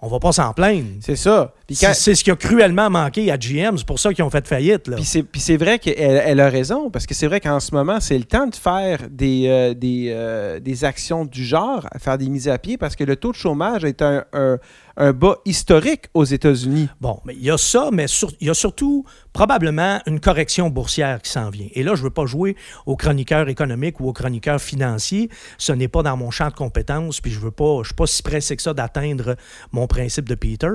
on 0.00 0.08
va 0.08 0.18
pas 0.18 0.32
s'en 0.32 0.52
plaindre. 0.52 0.86
C'est 1.00 1.16
ça. 1.16 1.54
Quand- 1.80 1.94
C'est 1.94 2.14
ce 2.14 2.22
qui 2.22 2.30
a 2.30 2.36
cruellement 2.36 2.90
manqué 2.90 3.30
à 3.32 3.38
GM, 3.38 3.78
c'est 3.78 3.86
pour 3.86 3.98
ça 3.98 4.12
qu'ils 4.12 4.22
ont 4.22 4.28
fait 4.30 4.46
faillite. 4.46 4.86
Là. 4.88 4.96
Puis 4.96 5.40
c'est, 5.40 5.56
vrai 5.56 5.78
qu'elle 5.78 5.94
elle 6.26 6.40
a 6.40 6.50
raison, 6.50 6.90
parce 6.90 7.06
que 7.06 7.14
c'est 7.14 7.26
vrai 7.26 7.40
qu'en 7.40 7.58
ce 7.58 7.74
moment, 7.74 8.00
c'est 8.00 8.18
le 8.18 8.24
temps 8.24 8.46
de 8.46 8.54
faire 8.54 9.08
des, 9.10 9.46
euh, 9.48 9.72
des, 9.72 10.08
euh, 10.10 10.60
des 10.60 10.84
actions 10.84 11.24
du 11.24 11.42
genre, 11.42 11.86
faire 11.98 12.18
des 12.18 12.28
mises 12.28 12.48
à 12.48 12.58
pied, 12.58 12.76
parce 12.76 12.96
que 12.96 13.04
le 13.04 13.16
taux 13.16 13.30
de 13.32 13.36
chômage 13.36 13.84
est 13.84 14.02
un, 14.02 14.24
un, 14.34 14.58
un 14.96 15.12
bas 15.12 15.36
historique 15.44 16.06
aux 16.14 16.24
États-Unis. 16.24 16.88
Bon, 17.00 17.20
il 17.28 17.42
y 17.42 17.50
a 17.50 17.58
ça, 17.58 17.90
mais 17.92 18.06
il 18.40 18.46
y 18.46 18.50
a 18.50 18.54
surtout 18.54 19.04
probablement 19.32 20.00
une 20.06 20.20
correction 20.20 20.70
boursière 20.70 21.20
qui 21.20 21.30
s'en 21.30 21.50
vient. 21.50 21.68
Et 21.72 21.82
là, 21.82 21.94
je 21.94 22.00
ne 22.00 22.04
veux 22.04 22.10
pas 22.10 22.26
jouer 22.26 22.56
au 22.86 22.96
chroniqueur 22.96 23.48
économique 23.48 24.00
ou 24.00 24.08
au 24.08 24.12
chroniqueur 24.12 24.60
financier. 24.60 25.28
Ce 25.58 25.72
n'est 25.72 25.88
pas 25.88 26.02
dans 26.02 26.16
mon 26.16 26.30
champ 26.30 26.48
de 26.48 26.54
compétences, 26.54 27.20
puis 27.20 27.32
je 27.32 27.40
veux 27.40 27.50
pas, 27.50 27.78
je 27.82 27.88
suis 27.88 27.94
pas 27.94 28.06
si 28.06 28.22
pressé 28.22 28.56
que 28.56 28.62
ça 28.62 28.74
d'atteindre 28.74 29.36
mon 29.72 29.86
principe 29.86 30.28
de 30.28 30.34
Peter. 30.34 30.68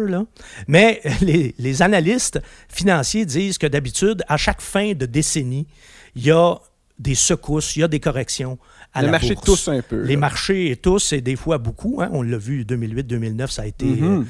Mais 0.67 1.01
les 1.21 1.81
analystes 1.81 2.41
financiers 2.67 3.25
disent 3.25 3.57
que 3.57 3.67
d'habitude, 3.67 4.23
à 4.27 4.38
chaque 4.38 4.61
fin 4.61 4.93
de 4.93 5.05
décennie, 5.05 5.67
il 6.15 6.25
y 6.25 6.31
a 6.31 6.55
des 6.97 7.15
secousses, 7.15 7.75
il 7.77 7.79
y 7.79 7.83
a 7.83 7.88
des 7.88 7.99
corrections 7.99 8.59
à 8.93 9.01
le 9.01 9.05
la 9.08 9.12
marché 9.12 9.34
bourse. 9.36 9.46
tousse 9.46 9.67
un 9.67 9.81
peu. 9.81 10.01
Les 10.03 10.13
là. 10.15 10.19
marchés 10.19 10.75
tous, 10.81 11.13
et 11.13 11.22
des 11.22 11.36
fois 11.36 11.58
beaucoup. 11.58 12.01
hein. 12.01 12.10
on 12.12 12.22
l'a 12.24 12.38
vu 12.38 12.63
2008-2009, 12.63 13.48
ça 13.51 13.62
a 13.62 13.65
été 13.67 13.86
Mhm. 13.86 14.03
euh, 14.22 14.24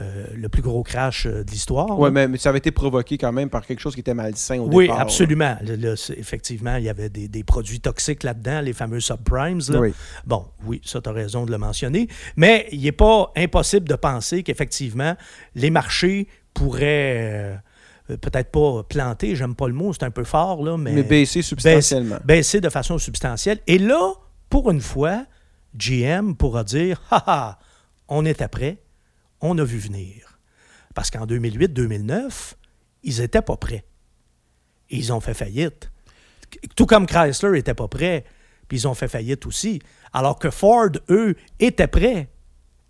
euh, 0.00 0.26
le 0.36 0.48
plus 0.48 0.62
gros 0.62 0.82
crash 0.82 1.26
euh, 1.26 1.44
de 1.44 1.50
l'histoire. 1.52 2.00
Là. 2.00 2.10
mais, 2.10 2.26
mais 2.28 2.36
ça 2.38 2.48
avait 2.48 2.58
été 2.58 2.70
provoqué 2.72 3.16
quand 3.18 3.30
même 3.32 3.48
par 3.48 3.64
quelque 3.64 3.78
chose 3.80 3.94
qui 3.94 4.00
était 4.00 4.14
malsain 4.14 4.58
au 4.58 4.68
oui, 4.72 4.84
départ. 4.86 5.00
absolument. 5.00 5.56
Là, 5.62 5.76
là, 5.76 5.96
c'est- 5.96 6.18
effectivement, 6.18 6.76
il 6.76 6.84
y 6.84 6.88
avait 6.88 7.08
des, 7.08 7.28
des 7.28 7.44
produits 7.44 7.78
toxiques 7.80 8.22
là-dedans, 8.24 8.60
les 8.60 8.72
fameux 8.72 8.98
subprimes. 9.00 9.60
Oui. 9.72 9.92
Bon, 10.26 10.46
oui, 10.66 10.80
ça, 10.84 11.00
tu 11.00 11.08
as 11.08 11.12
raison 11.12 11.44
de 11.46 11.52
le 11.52 11.58
mentionner. 11.58 12.08
Mais 12.36 12.66
il 12.72 12.82
n'est 12.82 12.92
pas 12.92 13.32
impossible 13.36 13.88
de 13.88 13.94
penser 13.94 14.42
qu'effectivement, 14.42 15.14
les 15.54 15.70
marchés 15.70 16.26
pourraient 16.54 17.52
euh, 17.52 17.56
peut-être 18.06 18.50
pas 18.50 18.82
planter, 18.84 19.34
j'aime 19.34 19.54
pas 19.54 19.68
le 19.68 19.74
mot, 19.74 19.92
c'est 19.92 20.04
un 20.04 20.10
peu 20.10 20.24
fort, 20.24 20.62
là, 20.62 20.76
mais, 20.76 20.92
Mais 20.92 21.02
baissé 21.02 21.42
substantiellement. 21.42 22.18
baisser 22.24 22.60
de 22.60 22.68
façon 22.68 22.98
substantielle. 22.98 23.60
Et 23.66 23.78
là, 23.78 24.12
pour 24.50 24.70
une 24.70 24.80
fois, 24.80 25.24
GM 25.76 26.34
pourra 26.34 26.64
dire 26.64 27.00
Haha, 27.10 27.58
on 28.08 28.26
était 28.26 28.48
prêt, 28.48 28.78
on 29.40 29.56
a 29.58 29.64
vu 29.64 29.78
venir. 29.78 30.38
Parce 30.94 31.10
qu'en 31.10 31.26
2008-2009, 31.26 32.54
ils 33.02 33.20
n'étaient 33.20 33.42
pas 33.42 33.56
prêts. 33.56 33.84
Et 34.90 34.96
ils 34.96 35.12
ont 35.12 35.20
fait 35.20 35.34
faillite. 35.34 35.90
Tout 36.76 36.86
comme 36.86 37.06
Chrysler 37.06 37.50
n'était 37.50 37.74
pas 37.74 37.88
prêt, 37.88 38.24
puis 38.68 38.78
ils 38.78 38.88
ont 38.88 38.94
fait 38.94 39.08
faillite 39.08 39.46
aussi. 39.46 39.80
Alors 40.12 40.38
que 40.38 40.50
Ford, 40.50 40.90
eux, 41.08 41.34
étaient 41.58 41.88
prêts 41.88 42.28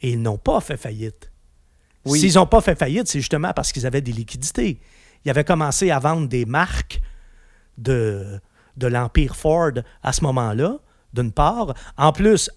et 0.02 0.10
ils 0.10 0.20
n'ont 0.20 0.38
pas 0.38 0.60
fait 0.60 0.76
faillite. 0.76 1.30
Oui. 2.04 2.20
S'ils 2.20 2.34
n'ont 2.34 2.46
pas 2.46 2.60
fait 2.60 2.78
faillite, 2.78 3.08
c'est 3.08 3.20
justement 3.20 3.52
parce 3.54 3.72
qu'ils 3.72 3.86
avaient 3.86 4.02
des 4.02 4.12
liquidités. 4.12 4.80
Ils 5.24 5.30
avaient 5.30 5.44
commencé 5.44 5.90
à 5.90 5.98
vendre 5.98 6.28
des 6.28 6.44
marques 6.44 7.00
de, 7.78 8.40
de 8.76 8.86
l'Empire 8.86 9.36
Ford 9.36 9.72
à 10.02 10.12
ce 10.12 10.22
moment-là, 10.24 10.78
d'une 11.12 11.32
part. 11.32 11.74
En 11.96 12.12
plus, 12.12 12.50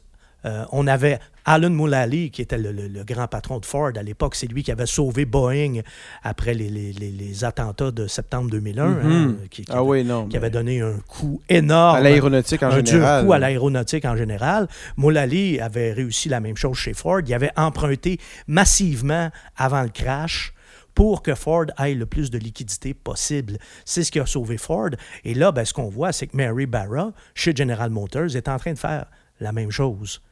euh, 0.45 0.65
on 0.71 0.85
avait 0.87 1.19
Alan 1.45 1.69
Mulally, 1.69 2.29
qui 2.29 2.41
était 2.41 2.57
le, 2.57 2.71
le- 2.71 2.87
le 2.89 3.03
grand 3.03 3.27
patron 3.27 3.59
de 3.59 3.65
Ford 3.65 3.91
à 3.95 4.03
l'époque. 4.03 4.35
C'est 4.35 4.47
lui 4.47 4.63
qui 4.63 4.71
avait 4.71 4.85
sauvé 4.85 5.25
Boeing 5.25 5.79
après 6.23 6.53
les, 6.53 6.69
les- 6.69 6.91
les- 6.93 7.11
les 7.11 7.43
attentats 7.45 7.91
de 7.91 8.05
septembre 8.07 8.49
2001, 8.51 8.83
hein, 8.85 8.89
Mhm. 9.03 9.37
qui, 9.49 9.63
qui 9.63 9.71
Ah 9.71 9.77
avait, 9.79 9.87
oui, 9.87 10.03
non. 10.03 10.27
qui 10.27 10.35
avait 10.37 10.49
donné 10.49 10.81
un 10.81 10.97
coup 11.07 11.41
énorme 11.49 11.95
à 11.97 12.01
l'aéronautique 12.01 12.63
en 12.63 12.67
un 12.67 12.83
général. 12.83 13.21
dur 13.21 13.27
coup 13.27 13.33
à 13.33 13.39
l'aéronautique 13.39 14.05
en 14.05 14.17
général. 14.17 14.67
Mulally 14.97 15.59
avait 15.61 15.93
réussi 15.93 16.27
la 16.29 16.39
même 16.41 16.57
chose 16.57 16.75
chez 16.77 16.93
Ford. 16.93 17.21
Il 17.25 17.33
avait 17.33 17.51
emprunté 17.55 18.19
massivement 18.47 19.29
avant 19.55 19.83
le 19.83 19.89
crash 19.89 20.53
pour 20.97 21.21
que 21.21 21.35
Ford 21.35 21.67
ait 21.77 21.93
le 21.93 22.07
plus 22.07 22.31
de 22.31 22.39
liquidité 22.39 22.95
possible. 22.95 23.59
C'est 23.85 24.03
ce 24.03 24.11
qui 24.11 24.19
a 24.19 24.25
sauvé 24.25 24.57
Ford. 24.57 24.89
Et 25.23 25.35
là, 25.35 25.51
ben, 25.51 25.63
ce 25.63 25.71
qu'on 25.71 25.89
voit, 25.89 26.11
c'est 26.11 26.25
que 26.25 26.35
Mary 26.35 26.65
Barra, 26.65 27.11
chez 27.35 27.55
General 27.55 27.91
Motors, 27.91 28.35
est 28.35 28.47
en 28.47 28.57
train 28.57 28.73
de 28.73 28.79
faire 28.79 29.05
la 29.39 29.51
même 29.51 29.69
chose. 29.69 30.23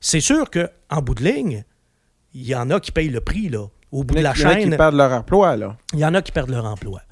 C'est 0.00 0.22
sûr 0.22 0.48
qu'en 0.50 1.02
bout 1.02 1.14
de 1.14 1.24
ligne, 1.24 1.64
il 2.32 2.46
y 2.46 2.54
en 2.54 2.70
a 2.70 2.80
qui 2.80 2.90
payent 2.90 3.10
le 3.10 3.20
prix. 3.20 3.50
Là. 3.50 3.66
Au 3.92 4.02
bout 4.02 4.14
de 4.14 4.20
la 4.22 4.32
il 4.34 4.40
y 4.40 4.46
en 4.46 4.48
a 4.48 4.54
qui 4.54 4.62
chaîne, 4.62 4.76
perdent 4.78 4.96
leur 4.96 5.12
emploi, 5.12 5.58
là. 5.58 5.76
il 5.92 5.98
y 5.98 6.06
en 6.06 6.14
a 6.14 6.22
qui 6.22 6.32
perdent 6.32 6.48
leur 6.48 6.64
emploi. 6.64 7.02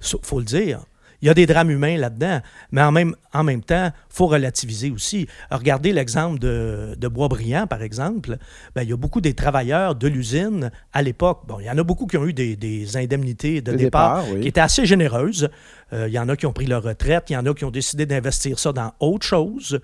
Il 0.00 0.18
faut 0.22 0.38
le 0.38 0.46
dire. 0.46 0.86
Il 1.22 1.28
y 1.28 1.30
a 1.30 1.34
des 1.34 1.46
drames 1.46 1.70
humains 1.70 1.96
là-dedans, 1.96 2.40
mais 2.72 2.82
en 2.82 2.92
même, 2.92 3.14
en 3.32 3.44
même 3.44 3.62
temps, 3.62 3.86
il 3.86 4.14
faut 4.14 4.26
relativiser 4.26 4.90
aussi. 4.90 5.26
Regardez 5.50 5.92
l'exemple 5.92 6.38
de, 6.38 6.94
de 6.98 7.08
Boisbriand, 7.08 7.66
par 7.66 7.82
exemple. 7.82 8.36
Ben, 8.74 8.82
il 8.82 8.90
y 8.90 8.92
a 8.92 8.96
beaucoup 8.96 9.20
des 9.20 9.34
travailleurs 9.34 9.94
de 9.94 10.08
l'usine 10.08 10.70
à 10.92 11.02
l'époque. 11.02 11.42
Bon, 11.46 11.58
il 11.60 11.66
y 11.66 11.70
en 11.70 11.78
a 11.78 11.82
beaucoup 11.82 12.06
qui 12.06 12.16
ont 12.16 12.26
eu 12.26 12.32
des, 12.32 12.56
des 12.56 12.96
indemnités 12.96 13.60
de 13.60 13.72
De 13.72 13.76
départ, 13.76 14.22
départ, 14.22 14.34
oui. 14.34 14.40
qui 14.42 14.48
étaient 14.48 14.60
assez 14.60 14.86
généreuses. 14.86 15.48
Euh, 15.92 16.08
il 16.08 16.14
y 16.14 16.18
en 16.18 16.28
a 16.28 16.36
qui 16.36 16.46
ont 16.46 16.52
pris 16.52 16.66
leur 16.66 16.82
retraite, 16.82 17.30
il 17.30 17.34
y 17.34 17.36
en 17.36 17.46
a 17.46 17.54
qui 17.54 17.64
ont 17.64 17.70
décidé 17.70 18.06
d'investir 18.06 18.58
ça 18.58 18.72
dans 18.72 18.92
autre 19.00 19.26
chose. 19.26 19.80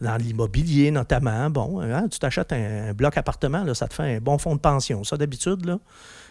dans 0.00 0.16
l'immobilier 0.16 0.90
notamment. 0.90 1.50
Bon, 1.50 1.80
hein, 1.80 2.08
tu 2.08 2.18
t'achètes 2.18 2.52
un, 2.52 2.92
bloc 2.92 3.16
appartement, 3.16 3.62
là, 3.62 3.74
ça 3.74 3.86
te 3.86 3.94
fait 3.94 4.16
un 4.16 4.20
bon 4.20 4.38
fonds 4.38 4.56
de 4.56 4.60
pension, 4.60 5.04
ça 5.04 5.16
d'habitude, 5.16 5.64
là. 5.64 5.78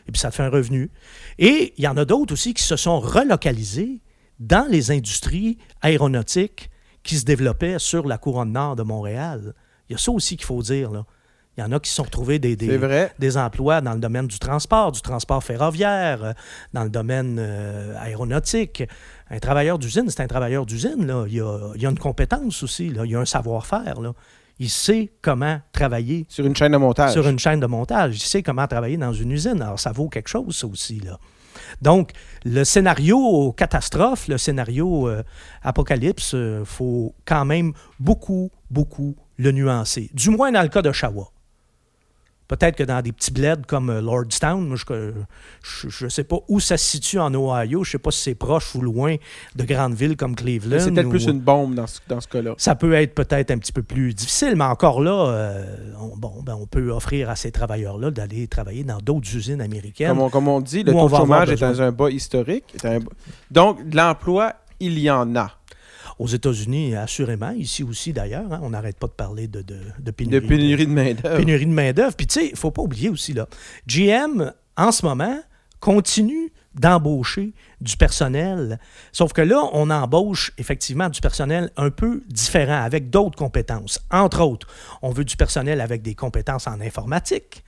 Et 0.08 0.12
puis 0.12 0.20
ça 0.20 0.30
te 0.32 0.36
fait 0.36 0.44
un 0.44 0.50
revenu. 0.50 0.92
Et 1.40 1.74
il 1.78 1.84
y 1.84 1.88
en 1.88 1.96
a 1.96 2.04
d'autres 2.04 2.34
aussi 2.34 2.54
qui 2.54 2.64
se 2.64 2.76
sont 2.76 3.00
relocalisés 3.00 4.02
dans 4.48 4.70
les 4.70 4.92
industries 4.92 5.58
aéronautiques 5.82 6.70
qui 7.02 7.18
se 7.18 7.26
développaient 7.26 7.80
sur 7.80 8.08
la 8.08 8.18
couronne 8.18 8.52
nord 8.52 8.76
de 8.76 8.84
Montréal. 8.84 9.54
Il 9.90 9.94
y 9.94 9.96
a 9.96 9.98
ça 9.98 10.12
aussi 10.12 10.38
qu'il 10.38 10.46
faut 10.46 10.62
dire, 10.62 10.92
là. 10.92 11.06
Il 11.56 11.62
y 11.62 11.64
en 11.64 11.72
a 11.72 11.80
qui 11.80 11.88
se 11.88 11.98
sont 11.98 12.04
trouvés 12.04 12.40
des, 12.40 12.56
des, 12.56 13.38
emplois 13.38 13.80
dans 13.80 13.94
le 13.94 14.00
domaine 14.00 14.26
du 14.26 14.40
transport, 14.40 14.92
du 14.92 15.02
transport 15.02 15.44
ferroviaire, 15.44 16.24
euh, 16.24 16.34
dans 16.74 16.84
le 16.84 16.90
domaine 16.90 17.38
euh, 17.40 17.96
aéronautique. 18.00 18.82
Un 19.30 19.38
travailleur 19.38 19.78
d'usine, 19.78 20.10
c'est 20.10 20.24
un 20.24 20.28
travailleur 20.28 20.66
d'usine. 20.66 21.06
Là. 21.06 21.26
Il, 21.28 21.36
y 21.36 21.42
a, 21.42 21.74
il 21.76 21.86
a 21.86 21.92
une 21.92 22.00
compétence 22.00 22.64
aussi, 22.64 22.90
là. 22.90 23.06
il 23.06 23.12
y 23.12 23.16
a 23.16 23.20
un 23.20 23.26
savoir-faire. 23.26 24.02
Là. 24.02 24.14
Il 24.58 24.72
sait 24.72 25.12
comment 25.22 25.60
travailler. 25.74 26.26
Sur 26.28 26.48
une 26.48 26.56
chaîne 26.56 26.72
de 26.72 26.78
montage. 26.78 27.14
Sur 27.14 27.28
une 27.28 27.38
chaîne 27.38 27.60
de 27.60 27.68
montage. 27.68 28.16
Il 28.16 28.26
sait 28.26 28.42
comment 28.42 28.66
travailler 28.66 28.98
dans 28.98 29.14
une 29.14 29.32
usine. 29.32 29.62
Alors, 29.62 29.80
ça 29.80 29.92
vaut 29.92 30.10
quelque 30.10 30.30
chose, 30.30 30.58
ça 30.58 30.66
aussi. 30.66 31.02
Là. 31.02 31.20
Donc, 31.82 32.12
le 32.46 32.64
scénario 32.64 33.52
catastrophe, 33.54 34.28
le 34.28 34.38
scénario 34.38 35.08
euh, 35.08 35.24
apocalypse, 35.62 36.34
il 36.34 36.66
faut 36.66 37.16
quand 37.26 37.46
même 37.46 37.74
beaucoup, 38.00 38.52
beaucoup 38.70 39.16
le 39.38 39.52
nuancer. 39.52 40.10
Du 40.14 40.30
moins 40.30 40.52
dans 40.52 40.62
le 40.62 40.70
cas 40.70 40.82
de 40.82 40.92
Shawa. 40.92 41.33
Peut-être 42.48 42.76
que 42.76 42.84
dans 42.84 43.02
des 43.02 43.12
petits 43.12 43.32
bleds 43.32 43.64
comme 43.68 43.90
euh, 43.90 44.02
Lordstown, 44.02 44.76
je 44.76 46.06
ne 46.06 46.10
sais 46.10 46.24
pas 46.24 46.38
où 46.48 46.60
ça 46.60 46.78
se 46.78 46.86
situe 46.86 47.20
en 47.20 47.34
Ohio. 47.34 47.84
Je 47.84 47.90
ne 47.90 47.92
sais 47.92 47.98
pas 48.00 48.12
si 48.12 48.22
c'est 48.22 48.36
proche 48.36 48.76
ou 48.76 48.82
loin 48.82 49.16
de 49.56 49.64
grandes 49.64 49.94
villes 49.94 50.18
comme 50.18 50.36
Cleveland. 50.36 50.80
C'est 50.80 50.92
peut-être 50.92 51.10
plus 51.10 51.26
une 51.26 51.40
bombe 51.40 51.76
dans 51.76 51.88
ce, 51.88 52.00
dans 52.08 52.22
ce 52.22 52.28
cas-là. 52.28 52.54
Ça 52.58 52.76
peut 52.76 52.94
être 52.94 53.16
peut-être 53.16 53.52
un 53.52 53.58
petit 53.58 53.72
peu 53.72 53.84
plus 53.84 54.14
difficile, 54.14 54.56
mais 54.56 54.66
encore 54.66 55.02
là, 55.02 55.28
euh, 55.30 55.94
on, 56.00 56.18
bon, 56.18 56.42
ben, 56.44 56.58
on 56.60 56.66
peut 56.66 56.92
offrir 56.92 57.30
à 57.30 57.36
ces 57.36 57.52
travailleurs-là 57.52 58.12
d'aller 58.12 58.48
travailler 58.48 58.84
dans 58.84 58.98
d'autres 58.98 59.36
usines 59.36 59.62
américaines. 59.62 60.10
Comme 60.10 60.22
on, 60.22 60.30
comme 60.30 60.48
on 60.48 60.62
dit, 60.62 60.84
le 60.84 60.92
taux 60.92 61.10
de 61.10 61.16
chômage 61.16 61.50
est 61.50 61.62
dans 61.62 61.82
un 61.82 61.92
bas 61.92 62.10
historique. 62.10 62.76
Donc, 63.52 63.80
l'emploi, 63.94 64.54
il 64.80 65.00
y 65.00 65.10
en 65.10 65.36
a. 65.36 65.52
Aux 66.20 66.28
États-Unis, 66.28 66.96
assurément, 66.96 67.52
ici 67.52 67.84
aussi 67.84 68.14
d'ailleurs, 68.14 68.52
hein, 68.52 68.60
on 68.64 68.70
n'arrête 68.70 68.98
pas 68.98 69.08
de 69.08 69.14
parler 69.14 69.48
de, 69.48 69.62
de, 69.62 70.12
pénurie. 70.12 70.42
De 70.42 70.48
pénurie 70.48 70.88
de, 70.88 70.92
main-d'œuvre. 70.92 71.38
Pénurie 71.38 71.66
de 71.66 71.72
main-d'œuvre. 71.72 72.16
Puis 72.16 72.28
tu 72.28 72.40
sais, 72.40 72.46
il 72.48 72.52
ne 72.52 72.58
faut 72.58 72.72
pas 72.72 72.82
oublier 72.82 73.10
aussi, 73.10 73.34
là, 73.34 73.48
GM, 73.88 74.52
en 74.78 74.92
ce 74.92 75.06
moment, 75.06 75.40
continue 75.80 76.52
d'embaucher 76.76 77.54
du 77.82 77.98
personnel. 77.98 78.80
Sauf 79.12 79.34
que 79.34 79.42
là, 79.42 79.64
on 79.74 79.90
embauche 79.90 80.54
effectivement 80.58 81.10
du 81.10 81.22
personnel 81.22 81.72
un 81.78 81.90
peu 81.90 82.22
différent, 82.30 82.82
avec 82.82 83.10
d'autres 83.10 83.38
compétences. 83.38 84.00
Entre 84.10 84.42
autres, 84.42 84.68
on 85.02 85.12
veut 85.12 85.26
du 85.26 85.36
personnel 85.36 85.82
avec 85.82 86.02
des 86.02 86.16
compétences 86.16 86.68
en 86.68 86.80
informatique. 86.82 87.64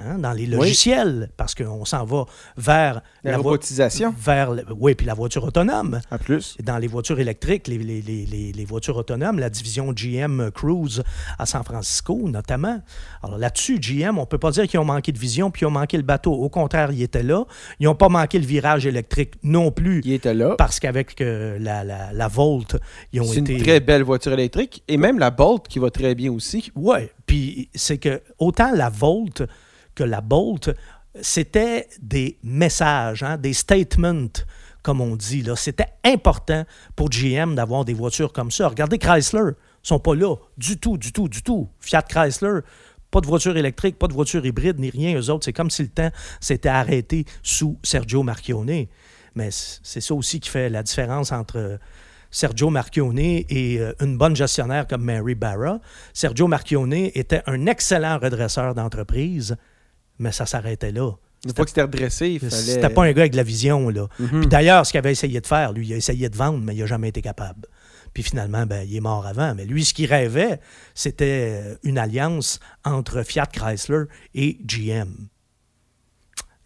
Hein, 0.00 0.18
dans 0.18 0.32
les 0.32 0.46
logiciels, 0.46 1.28
parce 1.36 1.56
qu'on 1.56 1.84
s'en 1.84 2.04
va 2.04 2.26
vers 2.56 3.02
la, 3.24 3.36
robotisation. 3.36 4.14
Vers, 4.16 4.52
oui, 4.78 4.94
puis 4.94 5.04
la 5.04 5.14
voiture 5.14 5.42
autonome. 5.42 6.00
À 6.08 6.18
plus. 6.18 6.56
Dans 6.62 6.78
les 6.78 6.86
voitures 6.86 7.18
électriques, 7.18 7.66
les, 7.66 7.78
les, 7.78 8.00
les, 8.00 8.52
les, 8.52 8.64
voitures 8.64 8.96
autonomes, 8.96 9.40
la 9.40 9.50
division 9.50 9.92
GM 9.92 10.52
Cruise 10.52 11.02
à 11.36 11.46
San 11.46 11.64
Francisco, 11.64 12.16
notamment. 12.28 12.80
Alors 13.24 13.38
là-dessus, 13.38 13.80
GM, 13.80 14.18
on 14.18 14.20
ne 14.20 14.26
peut 14.26 14.38
pas 14.38 14.52
dire 14.52 14.68
qu'ils 14.68 14.78
ont 14.78 14.84
manqué 14.84 15.10
de 15.10 15.18
vision 15.18 15.50
puis 15.50 15.62
ils 15.62 15.66
ont 15.66 15.72
manqué 15.72 15.96
le 15.96 16.04
bateau. 16.04 16.32
Au 16.32 16.48
contraire, 16.48 16.92
ils 16.92 17.02
étaient 17.02 17.24
là. 17.24 17.44
Ils 17.80 17.86
n'ont 17.86 17.96
pas 17.96 18.08
manqué 18.08 18.38
le 18.38 18.46
virage 18.46 18.86
électrique 18.86 19.34
non 19.42 19.72
plus. 19.72 20.00
Ils 20.04 20.12
étaient 20.12 20.32
là. 20.32 20.54
Parce 20.56 20.78
qu'avec 20.78 21.20
euh, 21.20 21.58
la, 21.58 21.82
la, 21.82 22.12
la, 22.12 22.28
Volt, 22.28 22.76
ils 23.12 23.20
ont 23.20 23.24
été. 23.24 23.46
C'est 23.46 23.52
une 23.52 23.62
très 23.62 23.80
belle 23.80 24.04
voiture 24.04 24.32
électrique. 24.32 24.84
Et 24.86 24.96
même 24.96 25.18
la 25.18 25.32
Bolt 25.32 25.66
qui 25.66 25.80
va 25.80 25.90
très 25.90 26.14
bien 26.14 26.30
aussi. 26.30 26.70
Oui. 26.76 26.98
Puis 27.26 27.68
c'est 27.74 27.98
que 27.98 28.22
autant 28.38 28.70
la 28.72 28.90
Volt 28.90 29.42
que 29.98 30.04
la 30.04 30.20
Bolt, 30.20 30.70
c'était 31.20 31.88
des 32.00 32.38
messages, 32.44 33.24
hein, 33.24 33.36
des 33.36 33.52
statements, 33.52 34.28
comme 34.82 35.00
on 35.00 35.16
dit. 35.16 35.44
C'était 35.56 35.88
important 36.04 36.64
pour 36.94 37.10
GM 37.10 37.56
d'avoir 37.56 37.84
des 37.84 37.94
voitures 37.94 38.32
comme 38.32 38.52
ça. 38.52 38.68
Regardez 38.68 38.98
Chrysler, 38.98 39.50
ils 39.84 39.88
sont 39.88 39.98
pas 39.98 40.14
là 40.14 40.36
du 40.56 40.78
tout, 40.78 40.96
du 40.96 41.12
tout, 41.12 41.28
du 41.28 41.42
tout. 41.42 41.68
Fiat 41.80 42.02
Chrysler, 42.02 42.60
pas 43.10 43.20
de 43.20 43.26
voiture 43.26 43.56
électrique, 43.56 43.98
pas 43.98 44.06
de 44.06 44.12
voiture 44.12 44.46
hybride, 44.46 44.78
ni 44.78 44.90
rien. 44.90 45.18
Eux 45.18 45.30
autres, 45.30 45.44
c'est 45.44 45.52
comme 45.52 45.70
si 45.70 45.82
le 45.82 45.88
temps 45.88 46.10
s'était 46.40 46.68
arrêté 46.68 47.24
sous 47.42 47.76
Sergio 47.82 48.22
Marchionne. 48.22 48.86
Mais 49.34 49.48
c'est 49.50 50.00
ça 50.00 50.14
aussi 50.14 50.38
qui 50.38 50.48
fait 50.48 50.68
la 50.68 50.84
différence 50.84 51.32
entre 51.32 51.80
Sergio 52.30 52.70
Marchionne 52.70 53.18
et 53.18 53.78
euh, 53.80 53.92
une 54.00 54.16
bonne 54.16 54.36
gestionnaire 54.36 54.86
comme 54.86 55.02
Mary 55.02 55.34
Barra. 55.34 55.80
Sergio 56.12 56.46
Marchionne 56.46 56.92
était 56.92 57.42
un 57.46 57.66
excellent 57.66 58.18
redresseur 58.18 58.74
d'entreprise, 58.74 59.56
mais 60.18 60.32
ça 60.32 60.46
s'arrêtait 60.46 60.92
là. 60.92 61.12
Une 61.44 61.54
fois 61.54 61.64
que 61.64 61.70
c'était 61.70 61.82
redressé, 61.82 62.30
il 62.30 62.40
fallait... 62.40 62.50
C'était 62.50 62.90
pas 62.90 63.04
un 63.04 63.12
gars 63.12 63.22
avec 63.22 63.32
de 63.32 63.36
la 63.36 63.44
vision, 63.44 63.88
là. 63.90 64.08
Mhm. 64.18 64.40
Puis 64.40 64.48
d'ailleurs, 64.48 64.84
ce 64.84 64.90
qu'il 64.90 64.98
avait 64.98 65.12
essayé 65.12 65.40
de 65.40 65.46
faire, 65.46 65.72
lui, 65.72 65.86
il 65.86 65.92
a 65.92 65.96
essayé 65.96 66.28
de 66.28 66.36
vendre, 66.36 66.58
mais 66.58 66.74
il 66.74 66.80
n'a 66.80 66.86
jamais 66.86 67.08
été 67.08 67.22
capable. 67.22 67.68
Puis 68.12 68.22
finalement, 68.22 68.66
ben, 68.66 68.84
il 68.88 68.96
est 68.96 69.00
mort 69.00 69.26
avant. 69.26 69.54
Mais 69.54 69.64
lui, 69.64 69.84
ce 69.84 69.94
qu'il 69.94 70.06
rêvait, 70.06 70.60
c'était 70.94 71.62
euh, 71.62 71.74
une 71.84 71.98
alliance 71.98 72.58
entre 72.84 73.22
Fiat 73.22 73.46
Chrysler 73.46 74.04
et 74.34 74.58
GM. 74.64 75.28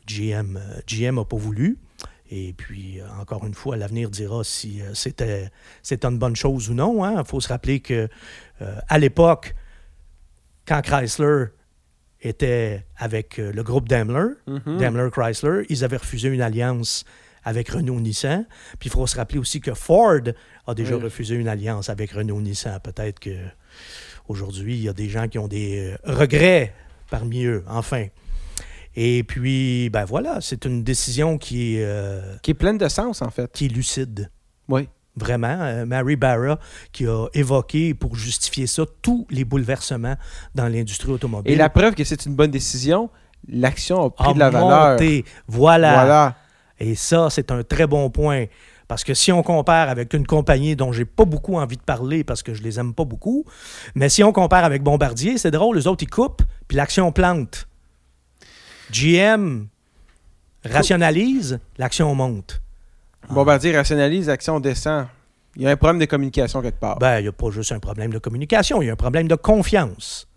GM 0.07 0.59
GM 0.87 1.17
n'a 1.17 1.25
pas 1.25 1.37
voulu. 1.37 1.79
Et 2.31 2.55
puis, 2.55 3.01
euh, 3.01 3.07
encore 3.21 3.47
une 3.47 3.55
fois, 3.55 3.77
l'avenir 3.77 4.09
dira 4.09 4.43
si 4.43 4.81
euh, 4.81 4.95
c'était, 4.95 5.51
une 5.91 6.19
bonne 6.19 6.37
chose 6.37 6.71
ou 6.71 6.75
non. 6.75 7.05
Il 7.05 7.19
hein. 7.19 7.25
faut 7.25 7.41
se 7.41 7.49
rappeler 7.49 7.81
que 7.81 8.09
à 8.89 8.99
l'époque, 8.99 9.57
quand 10.67 10.81
Chrysler 10.83 11.47
était 12.23 12.85
avec 12.97 13.39
euh, 13.39 13.53
le 13.53 13.63
groupe 13.63 13.89
Daimler, 13.89 14.35
mhm. 14.47 14.79
Daimler 14.79 15.11
Chrysler. 15.11 15.67
Ils 15.69 15.85
avaient 15.85 15.97
refusé 15.97 16.29
une 16.29 16.41
alliance 16.41 17.05
avec 17.45 17.69
Renault-Nissan. 17.71 18.47
Puis 18.79 18.89
il 18.89 18.93
faut 18.93 19.07
se 19.07 19.17
rappeler 19.17 19.39
aussi 19.39 19.61
que 19.61 19.75
Ford 19.75 20.21
a 20.67 20.75
déjà 20.75 20.97
refusé 20.97 21.35
une 21.35 21.49
alliance 21.49 21.89
avec 21.89 22.13
Renault-Nissan. 22.13 22.79
Peut-être 22.81 23.19
que 23.19 23.37
aujourd'hui, 24.29 24.75
il 24.75 24.83
y 24.83 24.89
a 24.89 24.93
des 24.93 25.09
gens 25.09 25.29
qui 25.29 25.39
ont 25.39 25.49
des 25.49 25.93
euh, 25.93 25.97
regrets 26.05 26.73
parmi 27.11 27.45
eux, 27.45 27.65
enfin. 27.69 28.07
Et 28.95 29.25
puis, 29.25 29.89
ben 29.91 30.05
voilà, 30.05 30.41
c'est 30.43 30.67
une 30.67 30.85
décision 30.85 31.39
qui 31.39 31.77
est... 31.77 31.85
Euh, 31.85 32.37
qui 32.43 32.51
est 32.51 32.55
pleine 32.55 32.77
de 32.77 32.89
sens, 32.89 33.23
en 33.23 33.31
fait. 33.31 33.51
Qui 33.51 33.67
est 33.67 33.69
lucide. 33.69 34.31
Oui. 34.69 34.87
Vraiment, 35.15 35.59
euh, 35.61 35.85
Mary 35.85 36.17
Barra 36.17 36.59
qui 36.91 37.07
a 37.07 37.27
évoqué 37.35 37.93
pour 37.93 38.17
justifier 38.17 38.67
ça 38.67 38.85
tous 39.03 39.27
les 39.31 39.45
bouleversements 39.45 40.17
dans 40.55 40.69
l'industrie 40.69 41.13
automobile. 41.13 41.53
Et 41.53 41.57
la 41.57 41.69
preuve 41.69 41.95
que 41.95 42.05
c'est 42.05 42.25
une 42.25 42.35
bonne 42.35 42.51
décision, 42.51 43.11
l'action 43.47 44.07
a 44.07 44.11
pris 44.11 44.35
de 44.35 44.39
la 44.39 44.49
valeur. 44.51 44.99
Voilà. 45.49 45.93
voilà. 45.95 46.37
Et 46.81 46.95
ça, 46.95 47.29
c'est 47.29 47.51
un 47.51 47.63
très 47.63 47.87
bon 47.87 48.09
point. 48.09 48.47
Parce 48.89 49.05
que 49.05 49.15
si 49.15 49.33
on 49.33 49.43
compare 49.43 49.89
avec 49.89 50.15
une 50.15 50.27
compagnie 50.27 50.77
dont 50.77 50.93
j'ai 50.93 51.05
pas 51.05 51.25
beaucoup 51.25 51.57
envie 51.57 51.77
de 51.77 51.83
parler 51.83 52.25
parce 52.25 52.43
que 52.43 52.55
je 52.55 52.63
les 52.63 52.79
aime 52.79 52.95
pas 52.95 53.05
beaucoup, 53.05 53.45
mais 53.95 54.09
si 54.09 54.25
on 54.25 54.33
compare 54.33 54.65
avec 54.65 54.83
Bombardier, 54.83 55.39
c'est 55.39 55.51
drôle, 55.51 55.77
les 55.77 55.87
autres 55.87 56.03
ils 56.03 56.11
coupent, 56.11 56.43
puis 56.69 56.77
l'action 56.77 57.13
plante. 57.13 57.69
GM 58.91 59.67
rationalise, 60.65 61.61
l'action 61.79 62.15
monte. 62.15 62.62
Bombardier 63.31 63.77
rationalise, 63.77 64.29
action 64.29 64.61
descend. 64.61 65.07
Il 65.57 65.63
y 65.63 65.67
a 65.67 65.71
un 65.71 65.77
problème 65.77 65.99
de 65.99 66.07
communication 66.07 66.63
quelque 66.63 66.81
part. 66.81 66.99
Ben, 66.99 67.19
il 67.19 67.23
n'y 67.23 67.29
a 67.29 67.33
pas 67.33 67.51
juste 67.51 67.73
un 67.73 67.79
problème 67.79 68.13
de 68.13 68.19
communication, 68.19 68.81
il 68.81 68.87
y 68.87 68.91
a 68.91 68.93
un 68.93 68.97
problème 68.97 69.29
de 69.29 69.35
confiance. 69.35 70.29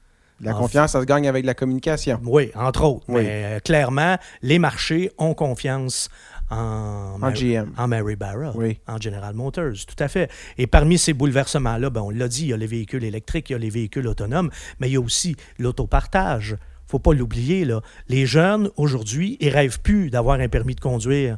La 0.41 0.53
confiance, 0.53 0.91
ça 0.91 0.99
se 0.99 1.05
gagne 1.05 1.29
avec 1.29 1.45
la 1.45 1.53
communication. 1.53 2.19
Oui, 2.25 2.51
entre 2.55 2.83
autres. 2.83 3.05
Mais 3.07 3.23
euh, 3.25 3.59
clairement, 3.59 4.17
les 4.41 4.59
marchés 4.59 5.09
ont 5.17 5.33
confiance 5.33 6.09
en, 6.49 7.17
GM. 7.31 7.71
En 7.77 7.87
Mary 7.87 8.15
Barra, 8.15 8.51
oui. 8.53 8.79
en 8.87 8.99
General 8.99 9.33
Motors, 9.33 9.85
tout 9.87 10.03
à 10.03 10.09
fait. 10.09 10.29
Et 10.57 10.67
parmi 10.67 10.97
ces 10.97 11.13
bouleversements-là, 11.13 11.89
ben, 11.89 12.01
on 12.01 12.09
l'a 12.09 12.27
dit, 12.27 12.43
il 12.43 12.47
y 12.49 12.53
a 12.53 12.57
les 12.57 12.67
véhicules 12.67 13.03
électriques, 13.03 13.49
il 13.49 13.53
y 13.53 13.55
a 13.55 13.59
les 13.59 13.69
véhicules 13.69 14.07
autonomes, 14.07 14.49
mais 14.79 14.89
il 14.89 14.93
y 14.93 14.97
a 14.97 15.01
aussi 15.01 15.37
l'autopartage. 15.57 16.57
faut 16.85 16.99
pas 16.99 17.13
l'oublier. 17.13 17.65
Les 18.09 18.25
jeunes, 18.25 18.69
aujourd'hui, 18.75 19.37
ils 19.39 19.49
rêvent 19.49 19.79
plus 19.79 20.09
d'avoir 20.09 20.39
un 20.39 20.49
permis 20.49 20.75
de 20.75 20.81
conduire. 20.81 21.37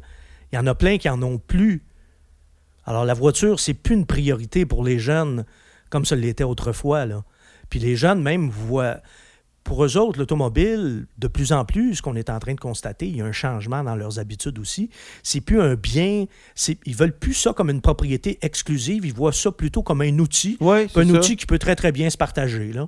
Il 0.51 0.55
y 0.55 0.59
en 0.59 0.67
a 0.67 0.75
plein 0.75 0.97
qui 0.97 1.07
n'en 1.07 1.21
ont 1.21 1.37
plus. 1.37 1.83
Alors 2.85 3.05
la 3.05 3.13
voiture, 3.13 3.59
c'est 3.59 3.73
plus 3.73 3.95
une 3.95 4.05
priorité 4.05 4.65
pour 4.65 4.83
les 4.83 4.99
jeunes 4.99 5.45
comme 5.89 6.05
ça 6.05 6.15
l'était 6.15 6.43
autrefois. 6.43 7.05
Là. 7.05 7.23
Puis 7.69 7.79
les 7.79 7.95
jeunes 7.95 8.21
même 8.21 8.49
voient... 8.49 8.97
Pour 9.63 9.83
eux 9.83 9.97
autres, 9.97 10.17
l'automobile, 10.17 11.07
de 11.17 11.27
plus 11.27 11.51
en 11.51 11.65
plus, 11.65 11.95
ce 11.95 12.01
qu'on 12.01 12.15
est 12.15 12.29
en 12.29 12.39
train 12.39 12.53
de 12.53 12.59
constater, 12.59 13.05
il 13.05 13.17
y 13.17 13.21
a 13.21 13.25
un 13.25 13.33
changement 13.33 13.83
dans 13.83 13.97
leurs 13.97 14.17
habitudes 14.17 14.59
aussi. 14.59 14.89
C'est 15.23 15.41
plus 15.41 15.59
un 15.59 15.75
bien, 15.75 16.23
ils 16.85 16.95
veulent 16.95 17.17
plus 17.17 17.33
ça 17.33 17.51
comme 17.51 17.69
une 17.69 17.81
propriété 17.81 18.39
exclusive, 18.41 19.05
ils 19.05 19.13
voient 19.13 19.33
ça 19.33 19.51
plutôt 19.51 19.83
comme 19.83 19.99
un 19.99 20.19
outil, 20.19 20.57
un 20.61 21.09
outil 21.09 21.35
qui 21.35 21.45
peut 21.45 21.59
très 21.59 21.75
très 21.75 21.91
bien 21.91 22.09
se 22.09 22.15
partager. 22.15 22.71
Là. 22.71 22.87